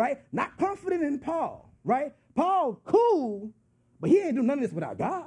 right? 0.00 0.18
Not 0.32 0.56
confident 0.56 1.02
in 1.02 1.18
Paul, 1.18 1.70
right? 1.84 2.14
Paul, 2.34 2.80
cool, 2.86 3.52
but 4.00 4.08
he 4.08 4.18
ain't 4.18 4.34
do 4.34 4.42
none 4.42 4.56
of 4.56 4.62
this 4.62 4.72
without 4.72 4.96
God, 4.96 5.26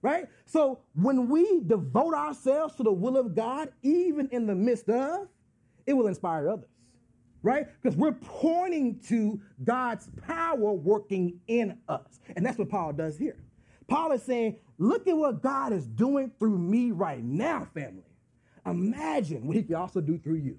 right? 0.00 0.26
So 0.46 0.78
when 0.94 1.28
we 1.28 1.62
devote 1.66 2.14
ourselves 2.14 2.76
to 2.76 2.84
the 2.84 2.92
will 2.92 3.16
of 3.16 3.34
God, 3.34 3.72
even 3.82 4.28
in 4.28 4.46
the 4.46 4.54
midst 4.54 4.88
of, 4.88 5.26
it 5.86 5.94
will 5.94 6.06
inspire 6.06 6.48
others 6.48 6.68
right? 7.42 7.68
Because 7.80 7.96
we're 7.96 8.12
pointing 8.12 9.00
to 9.08 9.40
God's 9.64 10.10
power 10.26 10.72
working 10.74 11.40
in 11.46 11.78
us. 11.88 12.20
And 12.36 12.44
that's 12.44 12.58
what 12.58 12.68
Paul 12.68 12.92
does 12.92 13.16
here. 13.16 13.38
Paul 13.88 14.12
is 14.12 14.22
saying, 14.22 14.58
look 14.76 15.08
at 15.08 15.16
what 15.16 15.42
God 15.42 15.72
is 15.72 15.86
doing 15.86 16.30
through 16.38 16.58
me 16.58 16.90
right 16.90 17.24
now, 17.24 17.66
family. 17.72 18.04
Imagine 18.66 19.46
what 19.46 19.56
he 19.56 19.62
can 19.62 19.76
also 19.76 20.02
do 20.02 20.18
through 20.18 20.36
you. 20.36 20.58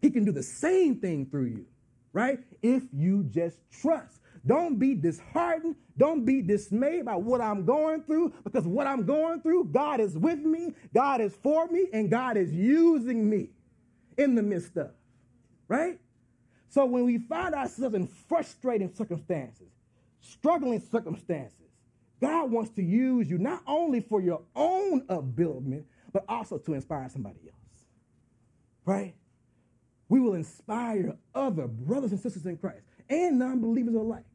He 0.00 0.10
can 0.10 0.24
do 0.24 0.30
the 0.30 0.44
same 0.44 1.00
thing 1.00 1.26
through 1.26 1.46
you, 1.46 1.66
right? 2.12 2.40
If 2.62 2.82
you 2.92 3.24
just 3.24 3.58
trust. 3.70 4.20
Don't 4.44 4.78
be 4.78 4.94
disheartened. 4.94 5.76
Don't 5.96 6.24
be 6.24 6.42
dismayed 6.42 7.04
by 7.04 7.16
what 7.16 7.40
I'm 7.40 7.64
going 7.64 8.02
through 8.02 8.32
because 8.44 8.66
what 8.66 8.86
I'm 8.86 9.04
going 9.04 9.40
through, 9.40 9.66
God 9.66 10.00
is 10.00 10.16
with 10.16 10.40
me, 10.40 10.74
God 10.94 11.20
is 11.20 11.34
for 11.42 11.66
me, 11.68 11.86
and 11.92 12.10
God 12.10 12.36
is 12.36 12.52
using 12.52 13.28
me 13.28 13.50
in 14.16 14.34
the 14.34 14.42
midst 14.42 14.76
of, 14.76 14.90
right? 15.68 15.98
So 16.68 16.86
when 16.86 17.04
we 17.04 17.18
find 17.18 17.54
ourselves 17.54 17.94
in 17.94 18.06
frustrating 18.06 18.92
circumstances, 18.94 19.68
struggling 20.20 20.80
circumstances, 20.80 21.58
God 22.20 22.50
wants 22.50 22.70
to 22.76 22.82
use 22.82 23.28
you 23.28 23.36
not 23.36 23.62
only 23.66 24.00
for 24.00 24.20
your 24.20 24.42
own 24.56 25.02
upliftment, 25.08 25.84
but 26.12 26.24
also 26.28 26.56
to 26.58 26.74
inspire 26.74 27.08
somebody 27.08 27.40
else. 27.46 27.84
Right? 28.84 29.14
We 30.12 30.20
will 30.20 30.34
inspire 30.34 31.16
other 31.34 31.66
brothers 31.66 32.10
and 32.10 32.20
sisters 32.20 32.44
in 32.44 32.58
Christ 32.58 32.82
and 33.08 33.38
non 33.38 33.62
believers 33.62 33.94
alike 33.94 34.26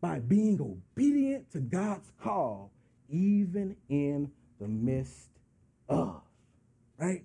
by 0.00 0.18
being 0.18 0.58
obedient 0.62 1.50
to 1.52 1.60
God's 1.60 2.10
call, 2.22 2.72
even 3.10 3.76
in 3.90 4.30
the 4.58 4.66
midst 4.66 5.28
of. 5.90 6.22
Right? 6.96 7.22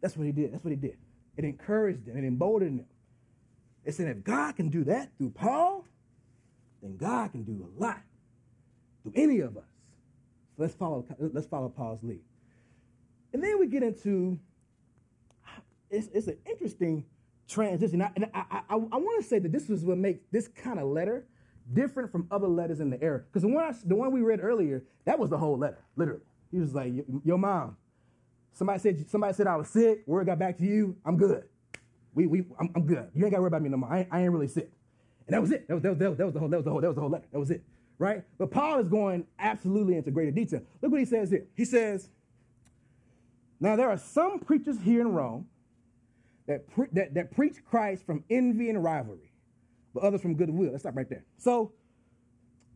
That's 0.00 0.16
what 0.16 0.26
he 0.26 0.32
did. 0.32 0.52
That's 0.52 0.64
what 0.64 0.72
he 0.72 0.76
did. 0.76 0.96
It 1.36 1.44
encouraged 1.44 2.04
them, 2.04 2.16
it 2.16 2.24
emboldened 2.24 2.80
them. 2.80 2.86
It 3.84 3.94
said 3.94 4.08
if 4.08 4.24
God 4.24 4.56
can 4.56 4.68
do 4.68 4.82
that 4.86 5.10
through 5.18 5.30
Paul, 5.30 5.84
then 6.82 6.96
God 6.96 7.30
can 7.30 7.44
do 7.44 7.64
a 7.64 7.80
lot 7.80 8.00
through 9.04 9.12
any 9.14 9.38
of 9.38 9.56
us. 9.56 9.70
So 10.56 10.64
let's 10.64 10.74
follow, 10.74 11.06
let's 11.16 11.46
follow 11.46 11.68
Paul's 11.68 12.02
lead. 12.02 12.24
And 13.32 13.40
then 13.40 13.60
we 13.60 13.68
get 13.68 13.84
into 13.84 14.40
it's, 15.90 16.08
it's 16.12 16.26
an 16.26 16.38
interesting 16.48 17.04
transition. 17.48 18.02
I, 18.02 18.10
and 18.16 18.26
I, 18.34 18.44
I, 18.50 18.62
I, 18.70 18.76
want 18.76 19.22
to 19.22 19.28
say 19.28 19.38
that 19.38 19.52
this 19.52 19.70
is 19.70 19.84
what 19.84 19.98
makes 19.98 20.20
this 20.32 20.48
kind 20.48 20.78
of 20.78 20.86
letter 20.88 21.26
different 21.72 22.10
from 22.10 22.26
other 22.30 22.48
letters 22.48 22.80
in 22.80 22.90
the 22.90 23.02
era. 23.02 23.22
Because 23.26 23.42
the 23.42 23.48
one 23.48 23.74
the 23.84 23.94
one 23.94 24.12
we 24.12 24.20
read 24.22 24.40
earlier, 24.42 24.84
that 25.04 25.18
was 25.18 25.30
the 25.30 25.38
whole 25.38 25.58
letter, 25.58 25.84
literally. 25.96 26.22
He 26.50 26.58
was 26.58 26.74
like, 26.74 26.92
"Your 27.24 27.38
mom, 27.38 27.76
somebody 28.52 28.78
said 28.78 29.08
somebody 29.10 29.34
said 29.34 29.46
I 29.46 29.56
was 29.56 29.68
sick. 29.68 30.02
Word 30.06 30.26
got 30.26 30.38
back 30.38 30.58
to 30.58 30.64
you. 30.64 30.96
I'm 31.04 31.16
good." 31.16 31.44
We, 32.14 32.26
we, 32.26 32.44
I'm, 32.58 32.70
I'm 32.74 32.86
good. 32.86 33.10
You 33.14 33.24
ain't 33.26 33.32
got 33.32 33.38
to 33.38 33.42
worry 33.42 33.48
about 33.48 33.60
me 33.60 33.68
no 33.68 33.76
more. 33.76 33.92
I 33.92 34.06
I 34.10 34.22
ain't 34.22 34.32
really 34.32 34.48
sick. 34.48 34.70
And 35.26 35.34
that 35.34 35.40
was 35.40 35.50
it. 35.50 35.68
That 35.68 35.74
was, 35.74 35.82
that 35.82 35.90
was, 35.90 35.98
that 35.98 36.08
was, 36.08 36.18
that 36.18 36.24
was 36.24 36.34
the 36.34 36.40
whole, 36.40 36.48
that 36.48 36.56
was 36.56 36.64
the 36.64 36.70
whole, 36.70 36.80
that 36.80 36.88
was 36.88 36.94
the 36.94 37.00
whole 37.00 37.10
letter. 37.10 37.26
That 37.32 37.38
was 37.38 37.50
it. 37.50 37.62
Right? 37.98 38.22
But 38.38 38.50
Paul 38.50 38.78
is 38.78 38.88
going 38.88 39.26
absolutely 39.38 39.96
into 39.96 40.10
greater 40.10 40.30
detail. 40.30 40.62
Look 40.80 40.92
what 40.92 41.00
he 41.00 41.06
says 41.06 41.30
here. 41.30 41.46
He 41.54 41.64
says, 41.64 42.08
Now 43.60 43.76
there 43.76 43.90
are 43.90 43.98
some 43.98 44.38
preachers 44.38 44.78
here 44.82 45.00
in 45.00 45.08
Rome 45.12 45.46
that, 46.46 46.68
pre- 46.68 46.88
that, 46.92 47.14
that 47.14 47.34
preach 47.34 47.64
Christ 47.64 48.04
from 48.06 48.24
envy 48.30 48.70
and 48.70 48.82
rivalry, 48.82 49.32
but 49.94 50.02
others 50.02 50.20
from 50.20 50.34
goodwill. 50.34 50.70
Let's 50.70 50.82
stop 50.82 50.96
right 50.96 51.08
there. 51.08 51.24
So 51.38 51.72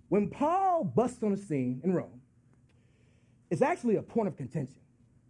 when 0.09 0.29
Paul 0.29 0.85
busts 0.85 1.23
on 1.23 1.31
the 1.31 1.37
scene 1.37 1.81
in 1.85 1.93
Rome, 1.95 2.21
it's 3.51 3.63
actually 3.63 3.97
a 3.97 4.03
point 4.03 4.29
of 4.29 4.37
contention, 4.37 4.81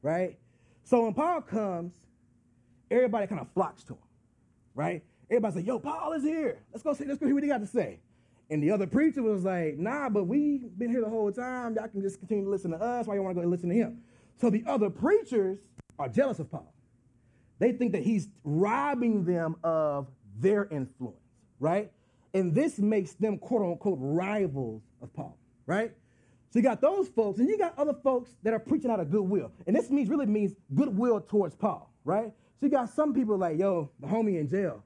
right? 0.03 0.39
So 0.85 1.03
when 1.03 1.15
Paul 1.15 1.41
comes, 1.43 1.93
everybody 2.91 3.27
kind 3.27 3.41
of 3.41 3.49
flocks 3.53 3.85
to 3.85 3.95
him, 3.95 3.99
right? 4.75 5.03
Everybody 5.31 5.61
say, 5.61 5.67
yo, 5.67 5.79
Paul 5.79 6.13
is 6.13 6.23
here. 6.23 6.59
Let's 6.73 6.83
go 6.83 6.93
see, 6.93 7.05
let's 7.05 7.21
go 7.21 7.27
hear 7.27 7.35
what 7.35 7.45
he 7.45 7.49
got 7.49 7.61
to 7.61 7.67
say. 7.67 8.01
And 8.51 8.63
the 8.63 8.73
other 8.73 8.87
preacher 8.87 9.23
was 9.23 9.45
like, 9.45 9.79
nah, 9.79 10.09
but 10.09 10.25
we've 10.25 10.77
been 10.77 10.91
here 10.91 11.01
the 11.01 11.09
whole 11.09 11.31
time. 11.31 11.77
Y'all 11.77 11.87
can 11.87 12.03
just 12.03 12.19
continue 12.19 12.45
to 12.45 12.51
listen 12.51 12.73
to 12.73 12.79
us. 12.79 13.07
Why 13.07 13.15
you 13.15 13.23
want 13.23 13.37
to 13.37 13.43
go 13.43 13.49
listen 13.49 13.69
to 13.69 13.75
him? 13.75 14.03
So 14.41 14.51
the 14.51 14.65
other 14.67 14.91
preachers 14.91 15.59
are 15.99 16.09
jealous 16.09 16.41
of 16.41 16.51
Paul. 16.51 16.75
They 17.61 17.73
think 17.73 17.93
that 17.93 18.03
he's 18.03 18.29
robbing 18.43 19.25
them 19.25 19.57
of 19.63 20.09
their 20.39 20.65
influence, 20.65 21.21
right? 21.61 21.93
And 22.35 22.55
this 22.55 22.79
makes 22.79 23.13
them 23.13 23.39
quote 23.39 23.63
unquote 23.63 23.99
rivals 24.01 24.83
of 25.03 25.13
Paul, 25.13 25.39
right? 25.67 25.93
So 26.51 26.59
you 26.59 26.63
got 26.65 26.81
those 26.81 27.09
folks, 27.09 27.39
and 27.39 27.49
you 27.49 27.57
got 27.57 27.79
other 27.79 27.95
folks 28.03 28.31
that 28.43 28.53
are 28.55 28.59
preaching 28.59 28.91
out 28.91 28.99
of 28.99 29.11
goodwill. 29.11 29.53
And 29.67 29.77
this 29.77 29.91
means 29.91 30.09
really 30.09 30.27
means 30.27 30.55
goodwill 30.75 31.21
towards 31.21 31.55
Paul, 31.55 31.93
right? 32.05 32.33
So 32.59 32.67
you 32.67 32.71
got 32.71 32.89
some 32.91 33.15
people 33.15 33.37
like, 33.37 33.59
yo, 33.59 33.91
the 34.01 34.07
homie 34.07 34.41
in 34.41 34.49
jail. 34.49 34.83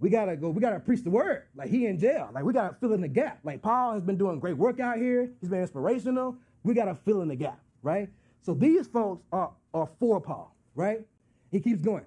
We 0.00 0.10
gotta 0.10 0.36
go, 0.36 0.50
we 0.50 0.60
gotta 0.60 0.80
preach 0.80 1.02
the 1.02 1.10
word. 1.10 1.44
Like 1.54 1.70
he 1.70 1.86
in 1.86 1.98
jail. 1.98 2.28
Like 2.34 2.44
we 2.44 2.52
gotta 2.52 2.74
fill 2.74 2.92
in 2.92 3.00
the 3.00 3.08
gap. 3.08 3.38
Like 3.44 3.62
Paul 3.62 3.94
has 3.94 4.02
been 4.02 4.18
doing 4.18 4.38
great 4.40 4.56
work 4.56 4.80
out 4.80 4.98
here. 4.98 5.30
He's 5.40 5.48
been 5.48 5.60
inspirational. 5.60 6.36
We 6.64 6.74
gotta 6.74 6.94
fill 6.94 7.22
in 7.22 7.28
the 7.28 7.36
gap, 7.36 7.60
right? 7.82 8.10
So 8.42 8.54
these 8.54 8.86
folks 8.88 9.24
are, 9.32 9.52
are 9.72 9.88
for 9.98 10.20
Paul, 10.20 10.54
right? 10.74 11.06
He 11.54 11.60
keeps 11.60 11.80
going. 11.80 12.04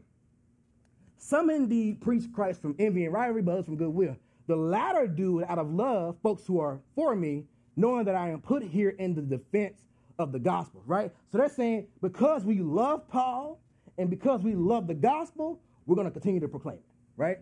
Some 1.17 1.49
indeed 1.49 2.01
preach 2.01 2.23
Christ 2.33 2.61
from 2.61 2.75
envy 2.79 3.05
and 3.05 3.13
rivalry, 3.13 3.41
but 3.41 3.53
others 3.53 3.65
from 3.65 3.77
goodwill. 3.77 4.17
The 4.47 4.57
latter 4.57 5.07
do 5.07 5.39
it 5.39 5.49
out 5.49 5.57
of 5.57 5.71
love, 5.71 6.17
folks 6.21 6.45
who 6.45 6.59
are 6.59 6.81
for 6.95 7.15
me, 7.15 7.45
knowing 7.77 8.03
that 8.05 8.15
I 8.15 8.29
am 8.29 8.41
put 8.41 8.61
here 8.61 8.89
in 8.89 9.15
the 9.15 9.21
defense 9.21 9.85
of 10.19 10.33
the 10.33 10.39
gospel, 10.39 10.83
right? 10.85 11.13
So 11.31 11.37
they're 11.37 11.47
saying 11.47 11.87
because 12.01 12.43
we 12.43 12.59
love 12.59 13.07
Paul 13.07 13.61
and 13.97 14.09
because 14.09 14.41
we 14.41 14.53
love 14.53 14.85
the 14.85 14.93
gospel, 14.93 15.61
we're 15.85 15.95
going 15.95 16.07
to 16.07 16.11
continue 16.11 16.41
to 16.41 16.49
proclaim 16.49 16.79
it, 16.79 16.83
right? 17.15 17.37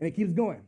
And 0.00 0.06
it 0.06 0.14
keeps 0.14 0.32
going. 0.32 0.60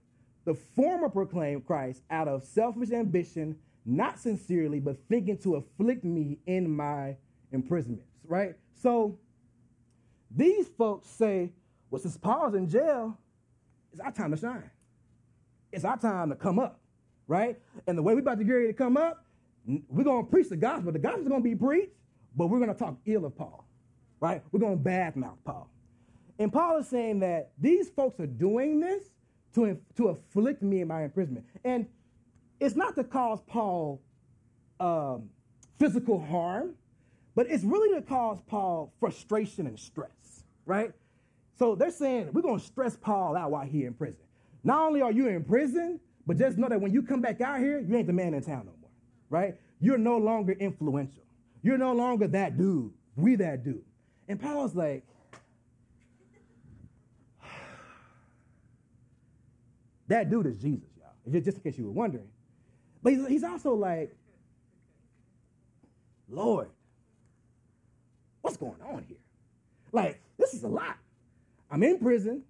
The 0.46 0.55
former 0.55 1.11
proclaim 1.11 1.61
Christ 1.61 2.03
out 2.11 2.29
of 2.29 2.44
selfish 2.44 2.92
ambition, 2.92 3.57
not 3.85 4.18
sincerely, 4.18 4.81
but 4.81 4.96
thinking 5.11 5.37
to 5.38 5.57
afflict 5.57 6.03
me 6.03 6.38
in 6.46 6.74
my 6.74 7.16
imprisonments, 7.53 8.09
right? 8.27 8.55
So 8.72 9.18
these 10.31 10.69
folks 10.69 11.09
say, 11.09 11.53
well, 11.91 12.01
since 12.01 12.17
Paul's 12.17 12.55
in 12.55 12.69
jail, 12.69 13.17
it's 13.93 14.01
our 14.01 14.12
time 14.12 14.31
to 14.31 14.37
shine. 14.37 14.71
It's 15.73 15.85
our 15.85 15.99
time 15.99 16.31
to 16.31 16.37
come 16.37 16.59
up, 16.59 16.81
right? 17.27 17.59
And 17.87 17.97
the 17.97 18.03
way 18.03 18.14
we're 18.14 18.21
about 18.21 18.38
to 18.38 18.45
get 18.45 18.53
ready 18.53 18.67
to 18.69 18.73
come 18.73 18.97
up, 18.97 19.25
we're 19.88 20.05
going 20.05 20.25
to 20.25 20.31
preach 20.31 20.49
the 20.49 20.57
gospel. 20.57 20.93
The 20.93 20.99
gospel's 20.99 21.29
going 21.29 21.43
to 21.43 21.49
be 21.49 21.55
preached, 21.55 21.93
but 22.37 22.47
we're 22.47 22.59
going 22.59 22.73
to 22.73 22.79
talk 22.79 22.97
ill 23.07 23.25
of 23.25 23.37
Paul, 23.37 23.67
right? 24.21 24.43
We're 24.53 24.61
going 24.61 24.83
to 24.83 24.85
badmouth 24.85 25.38
Paul. 25.45 25.71
And 26.38 26.53
Paul 26.53 26.79
is 26.79 26.88
saying 26.88 27.21
that 27.21 27.51
these 27.59 27.91
folks 27.91 28.21
are 28.21 28.27
doing 28.27 28.81
this 28.81 29.05
to, 29.55 29.79
to 29.97 30.09
afflict 30.09 30.62
me 30.62 30.81
in 30.81 30.88
my 30.88 31.05
imprisonment. 31.05 31.47
And 31.64 31.87
it's 32.61 32.77
not 32.77 32.95
to 32.97 33.05
cause 33.05 33.41
Paul 33.47 34.01
um, 34.81 35.31
physical 35.79 36.21
harm, 36.21 36.75
but 37.35 37.47
it's 37.49 37.64
really 37.64 37.95
to 37.95 38.03
cause 38.03 38.38
Paul 38.47 38.93
frustration 39.01 39.67
and 39.67 39.79
stress, 39.79 40.11
right? 40.69 40.93
So 41.59 41.75
they're 41.75 41.91
saying 41.91 42.29
we're 42.33 42.43
going 42.43 42.61
to 42.61 42.65
stress 42.65 42.97
Paul 42.97 43.37
out 43.37 43.51
while 43.51 43.65
he's 43.67 43.87
in 43.87 43.95
prison. 43.95 44.21
Not 44.63 44.87
only 44.87 45.01
are 45.03 45.11
you 45.11 45.27
in 45.27 45.43
prison, 45.43 45.99
but 46.27 46.37
just 46.37 46.59
know 46.59 46.69
that 46.69 46.81
when 46.81 46.93
you 46.93 47.03
come 47.03 47.21
back 47.21 47.41
out 47.41 47.59
here, 47.59 47.81
you 47.81 47.97
ain't 47.97 48.07
the 48.07 48.13
man 48.13 48.35
in 48.35 48.43
town 48.43 48.67
no 48.67 48.73
more, 48.81 48.91
right? 49.31 49.57
You're 49.81 49.99
no 49.99 50.19
longer 50.19 50.53
influential. 50.53 51.23
You're 51.63 51.79
no 51.79 51.95
longer 51.95 52.29
that 52.29 52.57
dude. 52.59 52.93
We 53.17 53.35
that 53.37 53.65
dude. 53.65 53.83
And 54.29 54.41
Paul's 54.41 54.75
like, 54.77 55.05
that 60.09 60.31
dude 60.31 60.47
is 60.47 60.59
Jesus, 60.59 60.91
y'all. 60.99 61.15
Just 61.41 61.57
in 61.57 61.63
case 61.63 61.79
you 61.79 61.87
were 61.87 61.93
wondering. 61.93 62.29
But 63.03 63.15
he's 63.15 63.43
also 63.45 63.75
like, 63.75 64.15
Lord, 66.29 66.69
what's 68.43 68.59
going 68.59 68.81
on 68.87 69.05
here? 69.09 69.17
Like, 69.93 70.21
this 70.49 70.61
is 70.61 70.65
a 70.65 70.69
lot. 70.69 70.97
I'm 71.71 71.83
in 71.83 71.99
prison, 71.99 72.43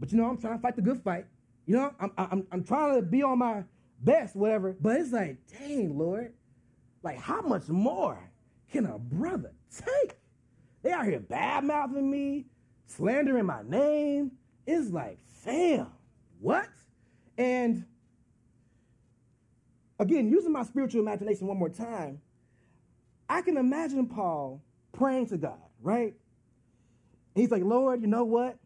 but 0.00 0.10
you 0.10 0.18
know, 0.18 0.26
I'm 0.26 0.38
trying 0.38 0.54
to 0.54 0.62
fight 0.62 0.76
the 0.76 0.82
good 0.82 1.02
fight. 1.02 1.26
You 1.66 1.76
know, 1.76 1.94
I'm, 2.00 2.12
I'm, 2.16 2.46
I'm 2.50 2.64
trying 2.64 2.96
to 2.96 3.02
be 3.02 3.22
on 3.22 3.38
my 3.38 3.64
best, 4.00 4.36
whatever. 4.36 4.76
But 4.80 5.00
it's 5.00 5.12
like, 5.12 5.36
dang, 5.58 5.98
Lord, 5.98 6.32
like, 7.02 7.18
how 7.18 7.42
much 7.42 7.68
more 7.68 8.18
can 8.70 8.86
a 8.86 8.98
brother 8.98 9.52
take? 9.70 10.16
They 10.82 10.92
out 10.92 11.04
here 11.04 11.20
bad 11.20 11.64
mouthing 11.64 12.10
me, 12.10 12.46
slandering 12.86 13.46
my 13.46 13.62
name. 13.62 14.32
It's 14.66 14.90
like, 14.90 15.18
fam, 15.26 15.88
what? 16.40 16.68
And 17.36 17.84
again, 19.98 20.30
using 20.30 20.52
my 20.52 20.62
spiritual 20.62 21.02
imagination 21.02 21.46
one 21.46 21.58
more 21.58 21.68
time, 21.68 22.20
I 23.28 23.42
can 23.42 23.56
imagine 23.56 24.06
Paul 24.06 24.62
praying 24.92 25.26
to 25.26 25.36
God, 25.36 25.58
right? 25.82 26.14
He's 27.36 27.50
like, 27.50 27.62
Lord, 27.62 28.00
you 28.00 28.06
know 28.06 28.24
what? 28.24 28.56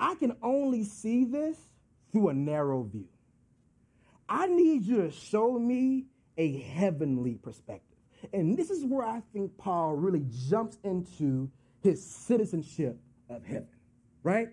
I 0.00 0.14
can 0.14 0.34
only 0.42 0.84
see 0.84 1.26
this 1.26 1.58
through 2.10 2.30
a 2.30 2.34
narrow 2.34 2.82
view. 2.82 3.08
I 4.26 4.46
need 4.46 4.84
you 4.84 5.02
to 5.02 5.10
show 5.10 5.58
me 5.58 6.06
a 6.38 6.58
heavenly 6.60 7.34
perspective. 7.34 7.98
And 8.32 8.56
this 8.56 8.70
is 8.70 8.84
where 8.84 9.06
I 9.06 9.22
think 9.32 9.56
Paul 9.58 9.96
really 9.96 10.24
jumps 10.48 10.78
into 10.82 11.50
his 11.82 12.04
citizenship 12.04 12.98
of 13.28 13.44
heaven, 13.44 13.68
right? 14.22 14.48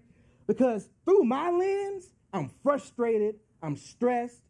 Because 0.46 0.90
through 1.06 1.24
my 1.24 1.50
lens, 1.50 2.12
I'm 2.34 2.52
frustrated, 2.64 3.36
I'm 3.64 3.78
stressed. 3.78 4.42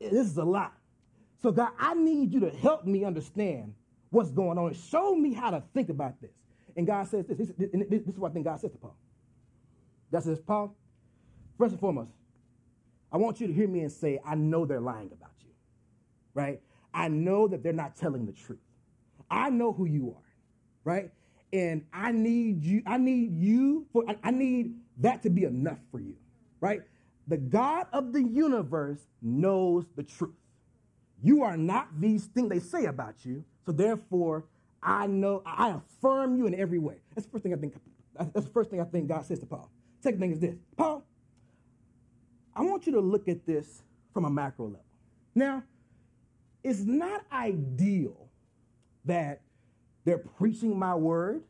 This 0.00 0.26
is 0.26 0.36
a 0.36 0.44
lot. 0.44 0.72
So, 1.42 1.50
God, 1.50 1.70
I 1.78 1.94
need 1.94 2.32
you 2.32 2.40
to 2.40 2.50
help 2.50 2.84
me 2.84 3.04
understand 3.04 3.74
what's 4.10 4.30
going 4.30 4.56
on. 4.56 4.68
and 4.68 4.76
Show 4.76 5.14
me 5.16 5.32
how 5.32 5.50
to 5.50 5.62
think 5.74 5.88
about 5.88 6.20
this. 6.20 6.30
And 6.76 6.86
God 6.86 7.06
says 7.08 7.26
this. 7.26 7.36
This, 7.36 7.52
this, 7.56 8.02
this 8.04 8.14
is 8.14 8.18
what 8.18 8.30
I 8.30 8.34
think 8.34 8.46
God 8.46 8.60
says 8.60 8.72
to 8.72 8.78
Paul. 8.78 8.96
God 10.12 10.22
says, 10.22 10.40
Paul, 10.40 10.74
first 11.58 11.72
and 11.72 11.80
foremost, 11.80 12.10
I 13.12 13.16
want 13.16 13.40
you 13.40 13.46
to 13.46 13.52
hear 13.52 13.68
me 13.68 13.80
and 13.80 13.92
say, 13.92 14.20
I 14.24 14.34
know 14.34 14.64
they're 14.64 14.80
lying 14.80 15.10
about 15.12 15.32
you, 15.40 15.50
right? 16.34 16.60
I 16.92 17.08
know 17.08 17.48
that 17.48 17.62
they're 17.62 17.72
not 17.72 17.96
telling 17.96 18.26
the 18.26 18.32
truth. 18.32 18.58
I 19.30 19.50
know 19.50 19.72
who 19.72 19.86
you 19.86 20.16
are, 20.16 20.22
right? 20.84 21.10
And 21.52 21.84
I 21.92 22.12
need 22.12 22.64
you, 22.64 22.82
I 22.86 22.98
need 22.98 23.36
you 23.36 23.86
for, 23.92 24.04
I 24.22 24.30
need 24.30 24.74
that 24.98 25.22
to 25.24 25.30
be 25.30 25.44
enough 25.44 25.78
for 25.90 26.00
you, 26.00 26.16
right? 26.60 26.82
The 27.26 27.36
God 27.36 27.86
of 27.92 28.12
the 28.12 28.22
universe 28.22 29.00
knows 29.22 29.84
the 29.96 30.02
truth. 30.02 30.34
You 31.22 31.42
are 31.42 31.56
not 31.56 31.88
these 32.00 32.26
things 32.26 32.48
they 32.48 32.60
say 32.60 32.86
about 32.86 33.24
you. 33.24 33.44
So 33.66 33.72
therefore, 33.72 34.44
I 34.82 35.06
know 35.06 35.42
I 35.44 35.70
affirm 35.70 36.36
you 36.36 36.46
in 36.46 36.54
every 36.54 36.78
way. 36.78 36.96
That's 37.14 37.26
the 37.26 37.32
first 37.32 37.42
thing 37.42 37.54
I 37.54 37.56
think. 37.56 37.74
That's 38.16 38.46
the 38.46 38.52
first 38.52 38.70
thing 38.70 38.80
I 38.80 38.84
think 38.84 39.08
God 39.08 39.24
says 39.24 39.38
to 39.40 39.46
Paul. 39.46 39.70
Second 40.00 40.20
thing 40.20 40.32
is 40.32 40.40
this, 40.40 40.56
Paul. 40.76 41.04
I 42.54 42.62
want 42.62 42.86
you 42.86 42.92
to 42.92 43.00
look 43.00 43.28
at 43.28 43.46
this 43.46 43.82
from 44.12 44.24
a 44.24 44.30
macro 44.30 44.66
level. 44.66 44.84
Now, 45.34 45.62
it's 46.62 46.80
not 46.80 47.24
ideal 47.32 48.28
that 49.04 49.40
they're 50.04 50.18
preaching 50.18 50.78
my 50.78 50.94
word 50.94 51.42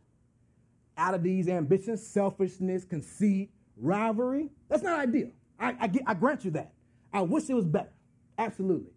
out 0.96 1.14
of 1.14 1.22
these 1.22 1.48
ambitions, 1.48 2.06
selfishness, 2.06 2.84
conceit, 2.84 3.50
rivalry. 3.76 4.50
That's 4.68 4.82
not 4.82 4.98
ideal. 4.98 5.30
I, 5.58 5.70
I, 5.80 5.90
I 6.08 6.14
grant 6.14 6.44
you 6.44 6.50
that. 6.52 6.72
I 7.12 7.22
wish 7.22 7.48
it 7.48 7.54
was 7.54 7.66
better. 7.66 7.92
Absolutely. 8.38 8.92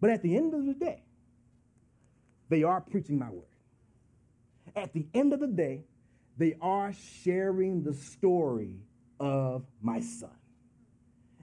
But 0.00 0.10
at 0.10 0.22
the 0.22 0.36
end 0.36 0.52
of 0.54 0.66
the 0.66 0.74
day, 0.74 1.02
they 2.48 2.62
are 2.62 2.80
preaching 2.80 3.18
my 3.18 3.30
word. 3.30 3.44
At 4.76 4.92
the 4.92 5.06
end 5.14 5.32
of 5.32 5.40
the 5.40 5.46
day, 5.46 5.84
they 6.36 6.56
are 6.60 6.92
sharing 7.22 7.82
the 7.82 7.94
story 7.94 8.80
of 9.20 9.64
my 9.80 10.00
son. 10.00 10.30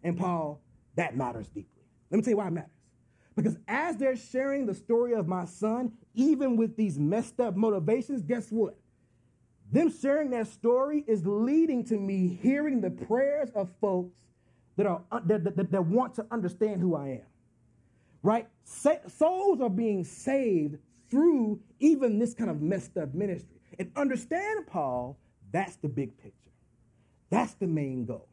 And 0.04 0.18
Paul, 0.18 0.62
that 0.96 1.16
matters 1.16 1.48
deeply. 1.48 1.84
Let 2.10 2.18
me 2.18 2.24
tell 2.24 2.32
you 2.32 2.38
why 2.38 2.48
it 2.48 2.52
matters. 2.52 2.72
Because 3.36 3.58
as 3.68 3.96
they're 3.98 4.18
sharing 4.18 4.66
the 4.66 4.74
story 4.74 5.14
of 5.14 5.28
my 5.28 5.46
son, 5.46 5.94
even 6.14 6.58
with 6.58 6.76
these 6.76 7.00
messed 7.00 7.40
up 7.40 7.56
motivations, 7.56 8.22
guess 8.24 8.52
what? 8.52 8.78
Them 9.72 9.90
sharing 9.90 10.32
that 10.32 10.48
story 10.48 11.06
is 11.08 11.26
leading 11.26 11.86
to 11.86 11.96
me 11.96 12.40
hearing 12.42 12.82
the 12.82 12.90
prayers 12.90 13.50
of 13.56 13.70
folks 13.80 14.18
that, 14.76 14.86
are, 14.86 15.02
uh, 15.12 15.22
that, 15.26 15.56
that, 15.56 15.72
that 15.72 15.86
want 15.86 16.16
to 16.16 16.26
understand 16.30 16.82
who 16.82 16.96
I 16.96 17.08
am 17.08 17.22
right? 18.24 18.48
souls 18.66 19.62
are 19.62 19.70
being 19.70 20.04
saved 20.04 20.78
through 21.12 21.60
even 21.80 22.18
this 22.18 22.34
kind 22.34 22.50
of 22.50 22.62
messed 22.62 22.98
up 22.98 23.14
ministry. 23.14 23.58
And 23.78 23.92
understand, 23.96 24.66
Paul, 24.66 25.20
that's 25.52 25.76
the 25.76 25.90
big 25.90 26.18
picture. 26.18 26.52
That's 27.30 27.54
the 27.56 27.68
main 27.68 28.06
goal. 28.06 28.28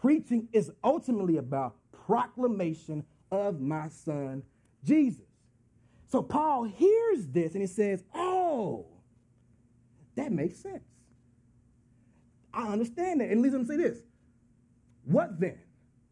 Preaching 0.00 0.48
is 0.52 0.70
ultimately 0.82 1.36
about 1.36 1.76
proclamation 2.06 3.04
of 3.30 3.60
my 3.60 3.88
son, 3.88 4.42
Jesus. 4.84 5.24
So 6.06 6.22
Paul 6.22 6.64
hears 6.64 7.26
this 7.28 7.54
and 7.54 7.62
he 7.62 7.66
says, 7.66 8.04
Oh, 8.14 8.86
that 10.16 10.30
makes 10.30 10.58
sense. 10.58 10.84
I 12.52 12.68
understand 12.68 13.20
that. 13.20 13.30
And 13.30 13.42
leads 13.42 13.54
him 13.54 13.62
to 13.62 13.68
say 13.68 13.76
this 13.76 13.98
What 15.04 15.40
then? 15.40 15.58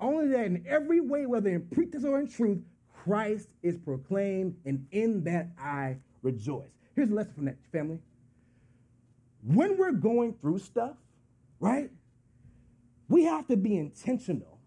Only 0.01 0.29
that 0.29 0.47
in 0.47 0.65
every 0.67 1.01
way, 1.01 1.27
whether 1.27 1.51
in 1.51 1.69
pretense 1.69 2.05
or 2.05 2.19
in 2.19 2.29
truth, 2.29 2.59
Christ 3.05 3.49
is 3.63 3.77
proclaimed, 3.79 4.57
and 4.65 4.87
in 4.93 5.25
that 5.25 5.49
I 5.59 5.97
rejoice. 6.23 6.71
Here's 6.95 7.11
a 7.11 7.15
lesson 7.15 7.33
from 7.35 7.45
that, 7.47 7.57
family. 7.73 7.99
When 9.43 9.77
we're 9.77 9.91
going 9.91 10.35
through 10.35 10.61
stuff, 10.61 10.95
right, 11.59 11.91
we 13.09 13.25
have 13.25 13.49
to 13.49 13.57
be 13.57 13.77
intentional 13.77 14.61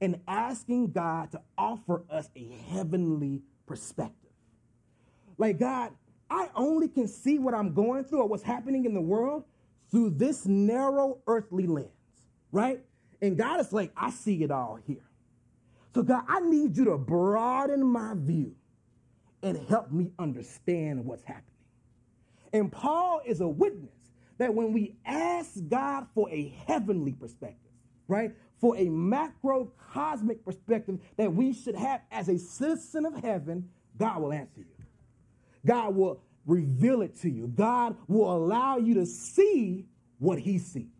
in 0.00 0.20
asking 0.26 0.92
God 0.92 1.32
to 1.32 1.42
offer 1.58 2.04
us 2.08 2.30
a 2.34 2.48
heavenly 2.70 3.42
perspective. 3.66 4.30
Like, 5.36 5.58
God, 5.58 5.90
I 6.30 6.48
only 6.54 6.88
can 6.88 7.06
see 7.06 7.38
what 7.38 7.52
I'm 7.52 7.74
going 7.74 8.04
through 8.04 8.20
or 8.20 8.28
what's 8.28 8.42
happening 8.42 8.86
in 8.86 8.94
the 8.94 9.00
world 9.00 9.44
through 9.90 10.10
this 10.10 10.46
narrow 10.46 11.18
earthly 11.26 11.66
lens, 11.66 11.90
right? 12.50 12.80
And 13.20 13.36
God 13.36 13.60
is 13.60 13.74
like, 13.74 13.92
I 13.94 14.10
see 14.10 14.42
it 14.42 14.50
all 14.50 14.78
here. 14.86 15.04
So, 15.94 16.02
God, 16.02 16.24
I 16.26 16.40
need 16.40 16.76
you 16.76 16.84
to 16.86 16.98
broaden 16.98 17.84
my 17.84 18.14
view 18.16 18.54
and 19.42 19.56
help 19.68 19.92
me 19.92 20.10
understand 20.18 21.04
what's 21.04 21.22
happening. 21.22 21.44
And 22.52 22.72
Paul 22.72 23.20
is 23.24 23.40
a 23.40 23.48
witness 23.48 23.92
that 24.38 24.52
when 24.52 24.72
we 24.72 24.96
ask 25.04 25.54
God 25.68 26.06
for 26.14 26.28
a 26.30 26.48
heavenly 26.66 27.12
perspective, 27.12 27.70
right, 28.08 28.32
for 28.60 28.76
a 28.76 28.86
macrocosmic 28.86 30.44
perspective 30.44 30.98
that 31.16 31.32
we 31.32 31.52
should 31.52 31.76
have 31.76 32.00
as 32.10 32.28
a 32.28 32.38
citizen 32.38 33.06
of 33.06 33.14
heaven, 33.22 33.68
God 33.96 34.20
will 34.20 34.32
answer 34.32 34.60
you. 34.60 34.84
God 35.64 35.94
will 35.94 36.20
reveal 36.46 37.02
it 37.02 37.20
to 37.20 37.30
you. 37.30 37.46
God 37.48 37.96
will 38.08 38.34
allow 38.34 38.78
you 38.78 38.94
to 38.94 39.06
see 39.06 39.86
what 40.18 40.38
he 40.38 40.58
sees. 40.58 40.93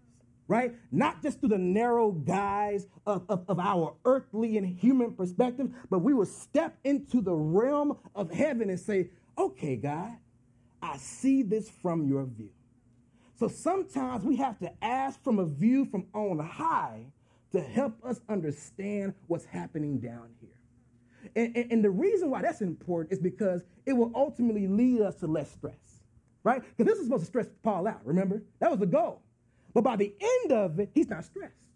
Right? 0.49 0.75
Not 0.93 1.23
just 1.23 1.41
through 1.41 1.51
the 1.51 1.59
narrow 1.59 2.13
guise 2.13 2.87
of, 3.07 3.25
of, 3.29 3.45
of, 3.49 3.59
our 3.59 3.95
earthly 4.05 4.57
and 4.59 4.67
human 4.67 5.13
perspective, 5.13 5.71
but 5.91 6.01
we 6.01 6.13
will 6.13 6.27
step 6.27 6.77
into 6.85 7.21
the 7.21 7.35
realm 7.35 7.97
of 8.15 8.31
heaven 8.31 8.69
and 8.69 8.79
say, 8.79 9.11
okay, 9.39 9.77
God, 9.77 10.13
I 10.83 10.97
see 10.99 11.43
this 11.43 11.69
from 11.69 12.07
your 12.07 12.25
view. 12.25 12.51
So 13.39 13.49
sometimes 13.49 14.25
we 14.25 14.37
have 14.37 14.59
to 14.61 14.73
ask 14.85 15.23
from 15.25 15.39
a 15.39 15.47
view 15.47 15.87
from 15.87 16.07
on 16.15 16.39
high 16.39 17.07
to 17.53 17.61
help 17.61 18.05
us 18.05 18.21
understand 18.29 19.15
what's 19.27 19.45
happening 19.45 19.99
down 19.99 20.29
here. 20.41 20.51
And, 21.35 21.57
and, 21.57 21.73
and 21.73 21.85
the 21.85 21.91
reason 21.91 22.31
why 22.31 22.43
that's 22.43 22.61
important 22.61 23.13
is 23.13 23.19
because 23.19 23.65
it 23.87 23.95
will 23.95 24.13
ultimately 24.15 24.69
lead 24.69 25.01
us 25.01 25.17
to 25.17 25.27
less 25.27 25.51
stress, 25.51 26.03
right? 26.43 26.63
Because 26.77 26.93
this 26.93 26.99
is 26.99 27.07
supposed 27.07 27.23
to 27.23 27.29
stress 27.29 27.47
Paul 27.63 27.89
out, 27.89 28.01
remember? 28.05 28.43
That 28.61 28.71
was 28.71 28.79
the 28.79 28.87
goal. 28.87 29.24
But 29.75 29.85
by 29.85 29.97
the 29.97 30.15
end 30.21 30.53
of 30.53 30.79
it, 30.81 30.91
he's 30.95 31.09
not 31.09 31.25
stressed. 31.25 31.67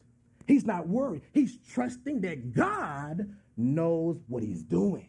He's 0.47 0.65
not 0.65 0.89
worried. 0.89 1.23
He's 1.33 1.59
trusting 1.73 2.23
that 2.23 2.55
God 2.55 3.35
knows 3.57 4.19
what 4.29 4.43
he's 4.43 4.63
doing. 4.63 5.09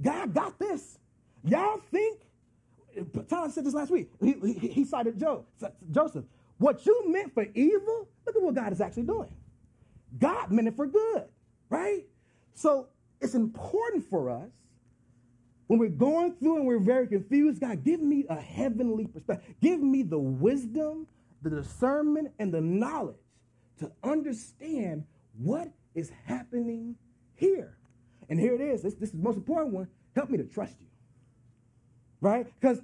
God 0.00 0.32
got 0.34 0.58
this. 0.58 0.98
Y'all 1.44 1.80
think 1.90 2.20
Tyler 3.28 3.50
said 3.50 3.64
this 3.64 3.74
last 3.74 3.90
week. 3.90 4.10
He, 4.22 4.34
he, 4.42 4.68
he 4.68 4.84
cited 4.84 5.18
Joe, 5.18 5.44
Joseph. 5.90 6.24
What 6.58 6.84
you 6.86 7.10
meant 7.10 7.32
for 7.32 7.46
evil, 7.54 8.08
look 8.26 8.36
at 8.36 8.42
what 8.42 8.54
God 8.54 8.72
is 8.72 8.80
actually 8.80 9.04
doing. 9.04 9.34
God 10.18 10.50
meant 10.50 10.68
it 10.68 10.76
for 10.76 10.86
good, 10.86 11.24
right? 11.70 12.04
So 12.54 12.88
it's 13.20 13.34
important 13.34 14.04
for 14.04 14.30
us 14.30 14.50
when 15.68 15.78
we're 15.78 15.88
going 15.88 16.34
through 16.34 16.56
and 16.56 16.66
we're 16.66 16.80
very 16.80 17.06
confused. 17.06 17.60
God, 17.60 17.84
give 17.84 18.00
me 18.00 18.26
a 18.28 18.40
heavenly 18.40 19.06
perspective. 19.06 19.54
Give 19.62 19.80
me 19.80 20.02
the 20.02 20.18
wisdom, 20.18 21.06
the 21.42 21.50
discernment, 21.50 22.32
and 22.38 22.52
the 22.52 22.60
knowledge 22.60 23.16
to 23.78 23.90
understand 24.02 25.04
what 25.38 25.68
is 25.94 26.10
happening 26.24 26.96
here. 27.34 27.76
And 28.28 28.38
here 28.38 28.54
it 28.54 28.60
is. 28.60 28.82
This, 28.82 28.94
this 28.94 29.08
is 29.08 29.16
the 29.16 29.22
most 29.22 29.36
important 29.36 29.74
one. 29.74 29.88
Help 30.14 30.30
me 30.30 30.38
to 30.38 30.44
trust 30.44 30.76
you 30.80 30.86
right? 32.20 32.46
Because 32.60 32.80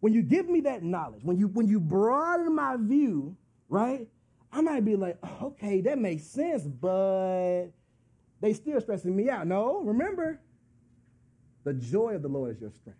when 0.00 0.12
you 0.12 0.22
give 0.22 0.48
me 0.48 0.60
that 0.62 0.82
knowledge, 0.82 1.22
when 1.22 1.38
you 1.38 1.48
when 1.48 1.68
you 1.68 1.80
broaden 1.80 2.54
my 2.54 2.76
view, 2.78 3.36
right? 3.68 4.08
I 4.52 4.60
might 4.60 4.84
be 4.84 4.96
like, 4.96 5.18
oh, 5.22 5.46
okay, 5.46 5.80
that 5.82 5.98
makes 5.98 6.24
sense, 6.24 6.64
but 6.64 7.68
they 8.40 8.52
still 8.52 8.80
stressing 8.80 9.14
me 9.14 9.30
out. 9.30 9.46
No, 9.46 9.80
remember, 9.82 10.40
the 11.64 11.72
joy 11.72 12.14
of 12.14 12.22
the 12.22 12.28
Lord 12.28 12.54
is 12.54 12.60
your 12.60 12.70
strength. 12.70 12.98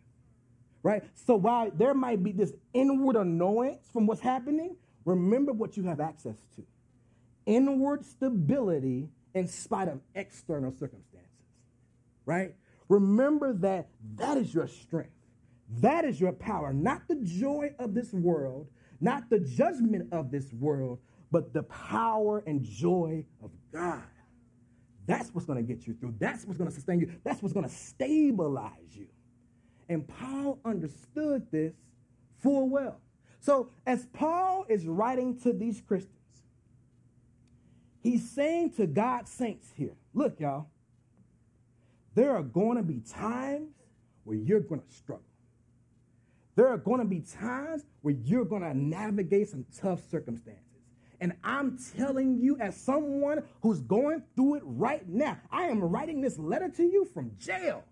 Right? 0.82 1.04
So 1.14 1.36
while 1.36 1.70
there 1.70 1.94
might 1.94 2.22
be 2.22 2.32
this 2.32 2.52
inward 2.74 3.16
annoyance 3.16 3.88
from 3.92 4.06
what's 4.06 4.20
happening, 4.20 4.76
remember 5.04 5.52
what 5.52 5.76
you 5.76 5.84
have 5.84 6.00
access 6.00 6.36
to. 6.56 6.62
Inward 7.46 8.04
stability 8.04 9.08
in 9.34 9.46
spite 9.46 9.88
of 9.88 10.00
external 10.14 10.72
circumstances. 10.72 11.28
Right? 12.26 12.54
Remember 12.88 13.52
that 13.54 13.88
that 14.16 14.36
is 14.36 14.52
your 14.52 14.66
strength. 14.66 15.12
That 15.80 16.04
is 16.04 16.20
your 16.20 16.32
power, 16.32 16.72
not 16.72 17.08
the 17.08 17.14
joy 17.14 17.74
of 17.78 17.94
this 17.94 18.12
world, 18.12 18.68
not 19.00 19.30
the 19.30 19.38
judgment 19.38 20.12
of 20.12 20.30
this 20.30 20.52
world, 20.52 20.98
but 21.30 21.52
the 21.54 21.62
power 21.62 22.42
and 22.46 22.62
joy 22.62 23.24
of 23.42 23.50
God. 23.72 24.02
That's 25.06 25.30
what's 25.34 25.46
going 25.46 25.64
to 25.64 25.74
get 25.74 25.86
you 25.86 25.94
through. 25.94 26.14
That's 26.18 26.44
what's 26.44 26.58
going 26.58 26.68
to 26.68 26.74
sustain 26.74 27.00
you. 27.00 27.12
That's 27.24 27.42
what's 27.42 27.54
going 27.54 27.68
to 27.68 27.74
stabilize 27.74 28.94
you. 28.94 29.06
And 29.92 30.08
Paul 30.08 30.58
understood 30.64 31.46
this 31.50 31.74
full 32.38 32.68
well. 32.68 32.98
So, 33.40 33.70
as 33.86 34.06
Paul 34.06 34.64
is 34.68 34.86
writing 34.86 35.38
to 35.40 35.52
these 35.52 35.80
Christians, 35.80 36.16
he's 38.02 38.30
saying 38.30 38.70
to 38.74 38.86
God's 38.86 39.30
saints 39.30 39.72
here 39.76 39.94
look, 40.14 40.40
y'all, 40.40 40.68
there 42.14 42.34
are 42.36 42.42
going 42.42 42.76
to 42.76 42.82
be 42.82 43.00
times 43.00 43.70
where 44.24 44.36
you're 44.36 44.60
going 44.60 44.80
to 44.80 44.94
struggle. 44.94 45.24
There 46.54 46.68
are 46.68 46.78
going 46.78 47.00
to 47.00 47.06
be 47.06 47.20
times 47.20 47.84
where 48.02 48.14
you're 48.14 48.44
going 48.44 48.62
to 48.62 48.74
navigate 48.74 49.48
some 49.48 49.64
tough 49.78 50.00
circumstances. 50.10 50.62
And 51.20 51.34
I'm 51.44 51.78
telling 51.96 52.38
you, 52.38 52.56
as 52.58 52.76
someone 52.76 53.42
who's 53.62 53.80
going 53.80 54.22
through 54.34 54.56
it 54.56 54.62
right 54.64 55.08
now, 55.08 55.38
I 55.50 55.64
am 55.64 55.80
writing 55.80 56.20
this 56.20 56.38
letter 56.38 56.68
to 56.68 56.82
you 56.82 57.04
from 57.04 57.32
jail. 57.38 57.84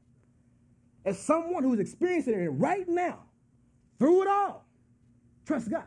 As 1.04 1.18
someone 1.18 1.62
who's 1.62 1.80
experiencing 1.80 2.34
it 2.34 2.48
right 2.48 2.88
now, 2.88 3.20
through 3.98 4.22
it 4.22 4.28
all, 4.28 4.66
trust 5.46 5.70
God. 5.70 5.84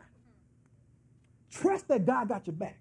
Trust 1.51 1.87
that 1.89 2.05
God 2.05 2.29
got 2.29 2.47
your 2.47 2.55
back. 2.55 2.79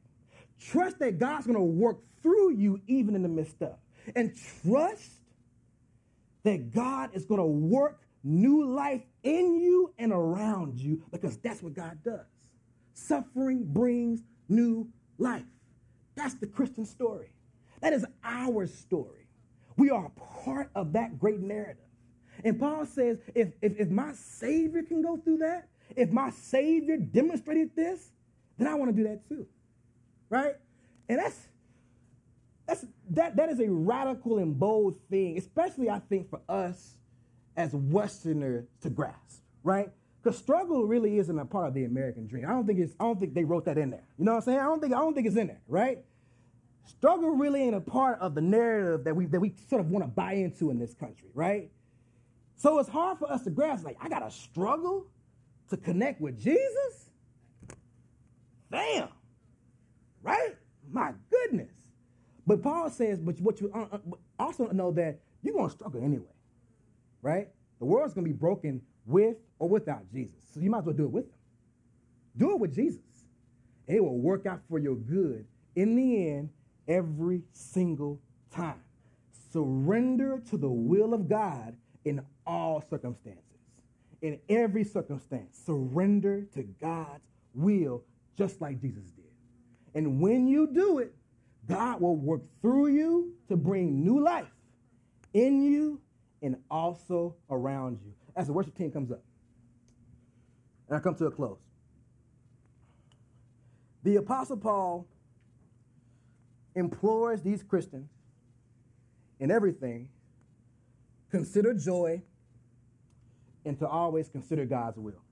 Trust 0.59 0.99
that 1.01 1.19
God's 1.19 1.47
going 1.47 1.59
to 1.59 1.65
work 1.65 1.99
through 2.23 2.53
you 2.53 2.81
even 2.87 3.15
in 3.15 3.23
the 3.23 3.29
midst 3.29 3.61
of. 3.61 3.77
And 4.17 4.35
trust 4.63 5.11
that 6.45 6.73
God 6.73 7.11
is 7.13 7.25
going 7.25 7.41
to 7.41 7.47
work 7.47 8.01
new 8.25 8.65
life 8.65 9.03
in 9.23 9.55
you 9.55 9.93
and 9.99 10.13
around 10.13 10.79
you 10.79 11.03
because 11.11 11.37
that's 11.39 11.63
what 11.63 11.75
God 11.75 11.99
does. 12.05 12.27
Suffering 12.95 13.65
brings 13.65 14.23
new 14.49 14.89
life. 15.19 15.45
That's 16.15 16.35
the 16.35 16.47
Christian 16.47 16.85
story. 16.85 17.33
That 17.81 17.93
is 17.93 18.07
our 18.23 18.67
story. 18.67 19.27
We 19.77 19.91
are 19.91 20.11
part 20.45 20.71
of 20.75 20.93
that 20.93 21.19
great 21.19 21.41
narrative. 21.41 21.83
And 22.45 22.59
Paul 22.59 22.87
says, 22.87 23.19
if, 23.35 23.49
if, 23.61 23.79
if 23.79 23.89
my 23.89 24.13
Savior 24.13 24.83
can 24.83 25.03
go 25.03 25.17
through 25.17 25.39
that, 25.39 25.69
if 25.97 26.11
my 26.11 26.31
Savior 26.31 26.97
demonstrated 26.97 27.77
this, 27.77 28.11
then 28.59 28.67
I 28.67 28.75
want 28.75 28.91
to 28.91 28.97
do 28.97 29.09
that 29.09 29.29
too. 29.29 29.47
Right? 30.29 30.57
And 31.09 31.19
that's 31.19 31.39
that's 32.67 32.87
that 33.11 33.37
that 33.37 33.49
is 33.51 33.61
a 33.61 33.69
radical 33.69 34.39
and 34.39 34.59
bold 34.59 34.97
thing, 35.11 35.37
especially 35.37 35.91
I 35.91 35.99
think 35.99 36.31
for 36.31 36.41
us 36.49 36.97
as 37.57 37.75
Westerners 37.75 38.65
to 38.81 38.91
grasp, 38.91 39.43
right? 39.63 39.91
Because 40.23 40.39
struggle 40.39 40.87
really 40.87 41.19
isn't 41.19 41.39
a 41.39 41.45
part 41.45 41.69
of 41.69 41.75
the 41.75 41.85
American 41.85 42.27
dream. 42.27 42.45
I 42.47 42.51
don't 42.51 42.67
think 42.67 42.79
it's. 42.79 42.95
I 43.01 43.05
don't 43.05 43.19
think 43.19 43.35
they 43.35 43.45
wrote 43.45 43.65
that 43.65 43.77
in 43.77 43.91
there. 43.91 44.05
You 44.19 44.25
know 44.25 44.33
what 44.33 44.39
I'm 44.39 44.45
saying? 44.45 44.59
I 44.59 44.65
don't 44.65 44.81
think. 44.81 44.95
I 44.95 44.99
don't 44.99 45.15
think 45.15 45.27
it's 45.27 45.37
in 45.37 45.49
there, 45.49 45.61
right? 45.67 46.05
Struggle 46.85 47.31
really 47.31 47.63
ain't 47.63 47.75
a 47.75 47.81
part 47.81 48.21
of 48.21 48.35
the 48.35 48.41
narrative 48.41 49.05
that 49.05 49.15
we 49.17 49.27
that 49.27 49.41
we 49.41 49.55
sort 49.69 49.81
of 49.81 49.91
want 49.91 50.05
to 50.05 50.09
buy 50.09 50.35
into 50.35 50.71
in 50.71 50.79
this 50.79 50.95
country, 50.95 51.29
right? 51.35 51.71
So 52.63 52.79
it's 52.79 52.89
hard 52.89 53.19
for 53.19 53.31
us 53.31 53.43
to 53.43 53.51
grasp. 53.51 53.85
Like, 53.85 53.99
I 54.01 54.09
gotta 54.09 54.31
struggle 54.31 55.07
to 55.71 55.77
connect 55.77 56.21
with 56.21 56.39
Jesus. 56.41 57.11
Damn, 58.71 59.09
right? 60.23 60.57
My 60.91 61.13
goodness. 61.31 61.73
But 62.47 62.63
Paul 62.63 62.91
says, 62.91 63.21
but 63.21 63.41
what 63.41 63.61
you 63.61 63.71
uh, 63.75 63.87
uh, 63.93 63.99
also 64.39 64.69
know 64.69 64.93
that 64.93 65.21
you're 65.43 65.55
gonna 65.55 65.71
struggle 65.71 66.03
anyway 66.05 66.33
right? 67.23 67.49
The 67.79 67.85
world's 67.87 68.15
going 68.15 68.27
to 68.27 68.33
be 68.33 68.39
broken 68.39 68.83
with 69.07 69.37
or 69.59 69.69
without 69.69 70.11
Jesus. 70.13 70.37
So 70.53 70.61
you 70.61 70.71
might 70.71 70.81
as 70.81 70.85
well 70.85 70.97
do 70.97 71.05
it 71.05 71.13
with 71.13 71.25
him. 71.25 71.39
Do 72.37 72.51
it 72.53 72.61
with 72.61 72.75
Jesus. 72.75 73.01
And 73.89 73.97
it 73.97 74.01
will 74.01 74.19
work 74.19 74.47
out 74.47 74.61
for 74.69 74.79
your 74.79 74.97
good 74.97 75.47
in 75.77 75.97
the 75.97 76.29
end 76.29 76.51
every 76.89 77.43
single 77.53 78.21
time. 78.51 78.83
Surrender 79.53 80.43
to 80.51 80.57
the 80.57 80.69
will 80.69 81.15
of 81.15 81.29
God 81.29 81.77
in 82.05 82.21
all 82.47 82.83
circumstances. 82.89 83.43
In 84.21 84.39
every 84.49 84.85
circumstance, 84.85 85.61
surrender 85.65 86.47
to 86.55 86.63
God's 86.63 87.25
will 87.55 88.05
just 88.37 88.61
like 88.61 88.81
Jesus 88.81 89.05
did. 89.11 89.25
And 89.95 90.21
when 90.21 90.47
you 90.47 90.69
do 90.73 90.99
it, 90.99 91.15
God 91.69 92.01
will 92.01 92.17
work 92.17 92.43
through 92.61 92.89
you 92.89 93.35
to 93.49 93.57
bring 93.57 94.03
new 94.03 94.23
life 94.23 94.51
in 95.35 95.63
you 95.63 96.01
and 96.43 96.57
also 96.71 97.37
around 97.51 97.99
you. 98.05 98.13
As 98.35 98.47
the 98.47 98.53
worship 98.53 98.77
team 98.77 98.91
comes 98.91 99.11
up, 99.13 99.23
and 100.89 100.97
I 100.97 101.01
come 101.01 101.15
to 101.17 101.27
a 101.27 101.31
close. 101.31 101.59
The 104.03 104.17
Apostle 104.17 104.57
Paul 104.57 105.07
implores 106.75 107.43
these 107.43 107.63
Christians 107.63 108.09
in 109.39 109.51
everything 109.51 110.09
consider 111.33 111.75
joy 111.75 112.23
and 113.65 113.79
to 113.79 113.89
always 113.89 114.29
consider 114.29 114.65
God's 114.67 114.99
will. 114.99 115.25